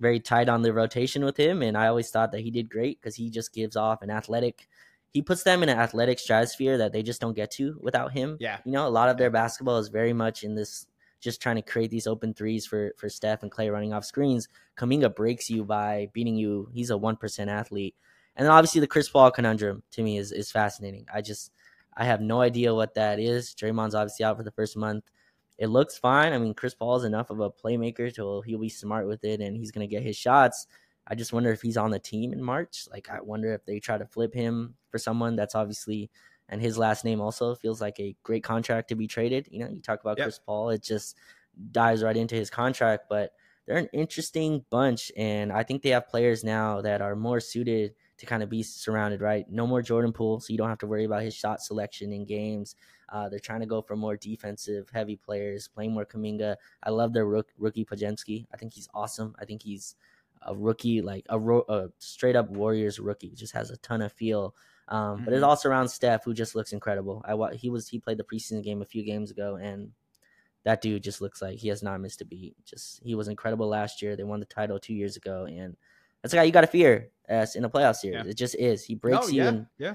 [0.01, 3.01] very tight on the rotation with him, and I always thought that he did great
[3.01, 4.69] because he just gives off an athletic.
[5.13, 8.37] He puts them in an athletic stratosphere that they just don't get to without him.
[8.41, 10.87] Yeah, you know, a lot of their basketball is very much in this
[11.21, 14.49] just trying to create these open threes for for Steph and Clay running off screens.
[14.77, 16.69] Kuminga breaks you by beating you.
[16.73, 17.95] He's a one percent athlete,
[18.37, 21.07] and then obviously the Chris Paul conundrum to me is is fascinating.
[21.13, 21.51] I just
[21.97, 23.55] I have no idea what that is.
[23.55, 25.05] Draymond's obviously out for the first month
[25.59, 26.33] it looks fine.
[26.33, 29.41] I mean, Chris Paul is enough of a playmaker to he'll be smart with it
[29.41, 30.67] and he's going to get his shots.
[31.07, 32.89] I just wonder if he's on the team in March.
[32.91, 36.11] Like, I wonder if they try to flip him for someone that's obviously,
[36.49, 39.49] and his last name also feels like a great contract to be traded.
[39.51, 40.27] You know, you talk about yep.
[40.27, 41.17] Chris Paul, it just
[41.71, 43.33] dives right into his contract, but
[43.67, 45.13] they're an interesting bunch.
[45.17, 48.63] And I think they have players now that are more suited to kind of be
[48.63, 49.45] surrounded, right?
[49.51, 52.25] No more Jordan Poole, so you don't have to worry about his shot selection in
[52.25, 52.77] games.
[53.09, 56.57] Uh, they're trying to go for more defensive heavy players, playing more Kuminga.
[56.83, 58.47] I love their rook, rookie Podziemski.
[58.53, 59.35] I think he's awesome.
[59.41, 59.97] I think he's
[60.43, 63.35] a rookie, like a, ro- a straight up Warriors rookie.
[63.35, 64.55] Just has a ton of feel.
[64.89, 65.25] Um, mm-hmm.
[65.25, 65.45] But it mm-hmm.
[65.47, 67.25] also around Steph, who just looks incredible.
[67.27, 69.93] I he was he played the preseason game a few games ago, and
[70.65, 72.57] that dude just looks like he has not missed a beat.
[72.65, 74.17] Just he was incredible last year.
[74.17, 75.77] They won the title two years ago, and
[76.21, 78.25] that's a guy you got to fear as in a playoff series.
[78.25, 78.31] Yeah.
[78.31, 78.85] It just is.
[78.85, 79.43] He breaks you.
[79.43, 79.49] Yeah.
[79.49, 79.95] And, yeah.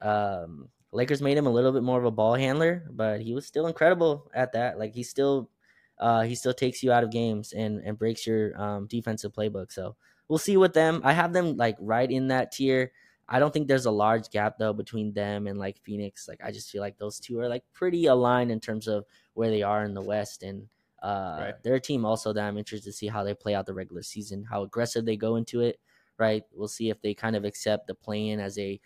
[0.00, 3.44] Um, Lakers made him a little bit more of a ball handler, but he was
[3.44, 4.78] still incredible at that.
[4.78, 5.50] Like he still,
[5.98, 9.72] uh, he still takes you out of games and and breaks your um, defensive playbook.
[9.72, 9.96] So
[10.28, 11.00] we'll see with them.
[11.04, 12.92] I have them like right in that tier.
[13.28, 16.28] I don't think there's a large gap though between them and like Phoenix.
[16.28, 19.50] Like I just feel like those two are like pretty aligned in terms of where
[19.50, 20.68] they are in the West and
[21.02, 21.62] uh, right.
[21.64, 24.44] their team also that I'm interested to see how they play out the regular season,
[24.48, 25.80] how aggressive they go into it.
[26.16, 28.80] Right, we'll see if they kind of accept the play in as a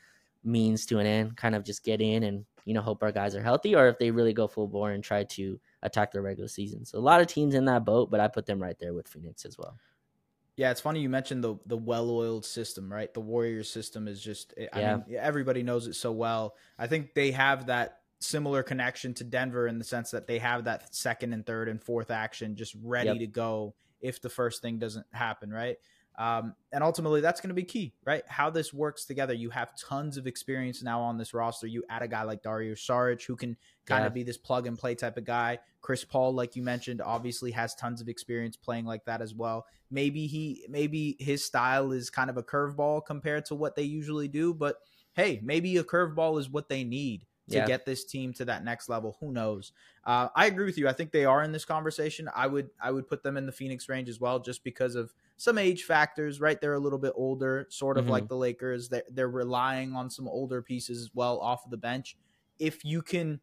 [0.44, 3.34] means to an end, kind of just get in and you know hope our guys
[3.34, 6.48] are healthy, or if they really go full bore and try to attack the regular
[6.48, 6.84] season.
[6.84, 9.08] So a lot of teams in that boat, but I put them right there with
[9.08, 9.76] Phoenix as well.
[10.56, 13.12] Yeah, it's funny you mentioned the the well-oiled system, right?
[13.14, 14.96] The Warriors system is just eh, I yeah.
[14.96, 16.56] mean everybody knows it so well.
[16.78, 20.64] I think they have that similar connection to Denver in the sense that they have
[20.64, 23.18] that second and third and fourth action just ready yep.
[23.18, 25.76] to go if the first thing doesn't happen, right?
[26.18, 28.24] Um, and ultimately, that's going to be key, right?
[28.26, 29.32] How this works together.
[29.32, 31.68] You have tons of experience now on this roster.
[31.68, 33.56] You add a guy like Dario Saric, who can
[33.86, 34.08] kind yeah.
[34.08, 35.60] of be this plug and play type of guy.
[35.80, 39.64] Chris Paul, like you mentioned, obviously has tons of experience playing like that as well.
[39.92, 44.26] Maybe he, maybe his style is kind of a curveball compared to what they usually
[44.26, 44.74] do, but
[45.14, 47.66] hey, maybe a curveball is what they need to Yeah.
[47.66, 49.16] get this team to that next level.
[49.20, 49.72] Who knows?
[50.04, 50.88] Uh, I agree with you.
[50.88, 52.28] I think they are in this conversation.
[52.34, 55.12] I would I would put them in the Phoenix range as well, just because of
[55.36, 56.40] some age factors.
[56.40, 58.10] Right, they're a little bit older, sort of Mhm.
[58.10, 58.88] like the Lakers.
[58.88, 62.16] They're, they're relying on some older pieces as well off of the bench.
[62.58, 63.40] If you can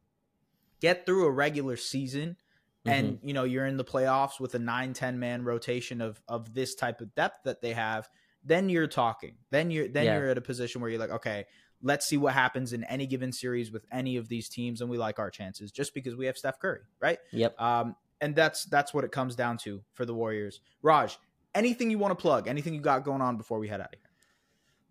[0.80, 2.38] get through a regular season
[2.86, 3.28] and Mm-hmm.
[3.28, 7.02] you know you're in the playoffs with a 9-10 man rotation of of this type
[7.02, 8.08] of depth that they have
[8.44, 10.18] then you're talking then you're then Yeah.
[10.20, 11.46] you're at a position where you're like okay
[11.86, 14.98] let's see what happens in any given series with any of these teams and we
[14.98, 17.62] like our chances just because we have Steph Curry right Yep.
[17.62, 21.18] um and that's that's what it comes down to for the Warriors Raj
[21.54, 24.00] anything you want to plug anything you got going on before we head out of
[24.00, 24.10] here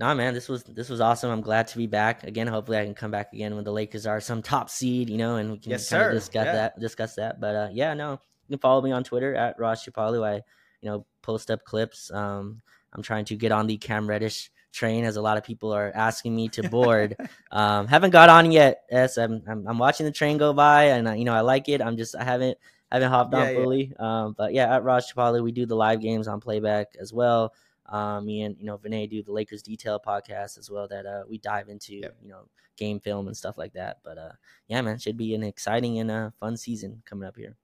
[0.01, 1.31] Nah, man, this was this was awesome.
[1.31, 2.49] I'm glad to be back again.
[2.49, 5.37] Hopefully, I can come back again when the Lakers are some top seed, you know,
[5.37, 6.11] and we can Yes, kinda sir.
[6.11, 6.53] discuss Yeah.
[6.53, 6.81] that.
[6.81, 7.41] Discuss that.
[7.41, 8.11] But uh, yeah, no,
[8.49, 10.27] you can follow me on Twitter at Raj Chipalu.
[10.27, 10.43] I,
[10.81, 12.11] you know, post up clips.
[12.11, 12.61] Um,
[12.93, 15.91] I'm trying to get on the Cam Reddish train, as a lot of people are
[15.95, 17.17] asking me to board.
[17.51, 18.83] um, haven't got on yet.
[18.91, 21.69] Yes, I'm, I'm I'm watching the train go by, and uh, you know, I like
[21.69, 21.81] it.
[21.81, 22.59] I'm just I haven't
[22.93, 23.63] haven't hopped on Yeah, yeah.
[23.63, 23.93] fully.
[23.99, 27.55] Um, but yeah, at Raj Chipalu, we do the live games on playback as well.
[27.87, 30.89] Um, me and you know Vinay do the Lakers Detail podcast as well.
[30.89, 32.17] That uh, we dive into Yep.
[32.23, 32.43] you know
[32.77, 33.99] game film and stuff like that.
[34.05, 34.33] But uh,
[34.69, 37.57] yeah, man, should be an exciting and uh, fun season coming up here.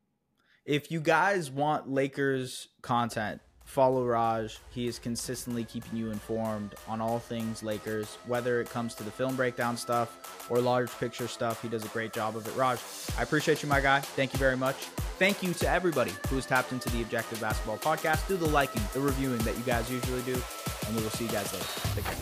[0.67, 3.41] if you guys want Lakers content,
[3.71, 4.59] follow Raj.
[4.71, 9.13] He is consistently keeping you informed on all things Lakers, whether it comes to the
[9.13, 11.63] film breakdown stuff or large picture stuff.
[11.63, 12.57] He does a great job of it.
[12.57, 12.81] Raj,
[13.17, 14.01] I appreciate you, my guy.
[14.01, 14.77] Thank you very much.
[15.21, 18.27] Thank you to everybody who has tapped into the Objective Basketball Podcast.
[18.27, 20.43] Do the liking, the reviewing that you guys usually do,
[20.87, 21.67] and we will see you guys later.
[21.95, 22.15] Take care.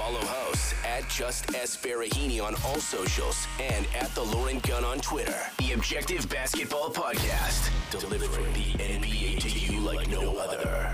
[0.00, 4.98] Follow hosts at Just S Farahini on all socials and at The Lauren Gunn on
[5.00, 5.38] Twitter.
[5.58, 9.59] The Objective Basketball Podcast, delivering the NBA to you
[9.96, 10.89] like no other.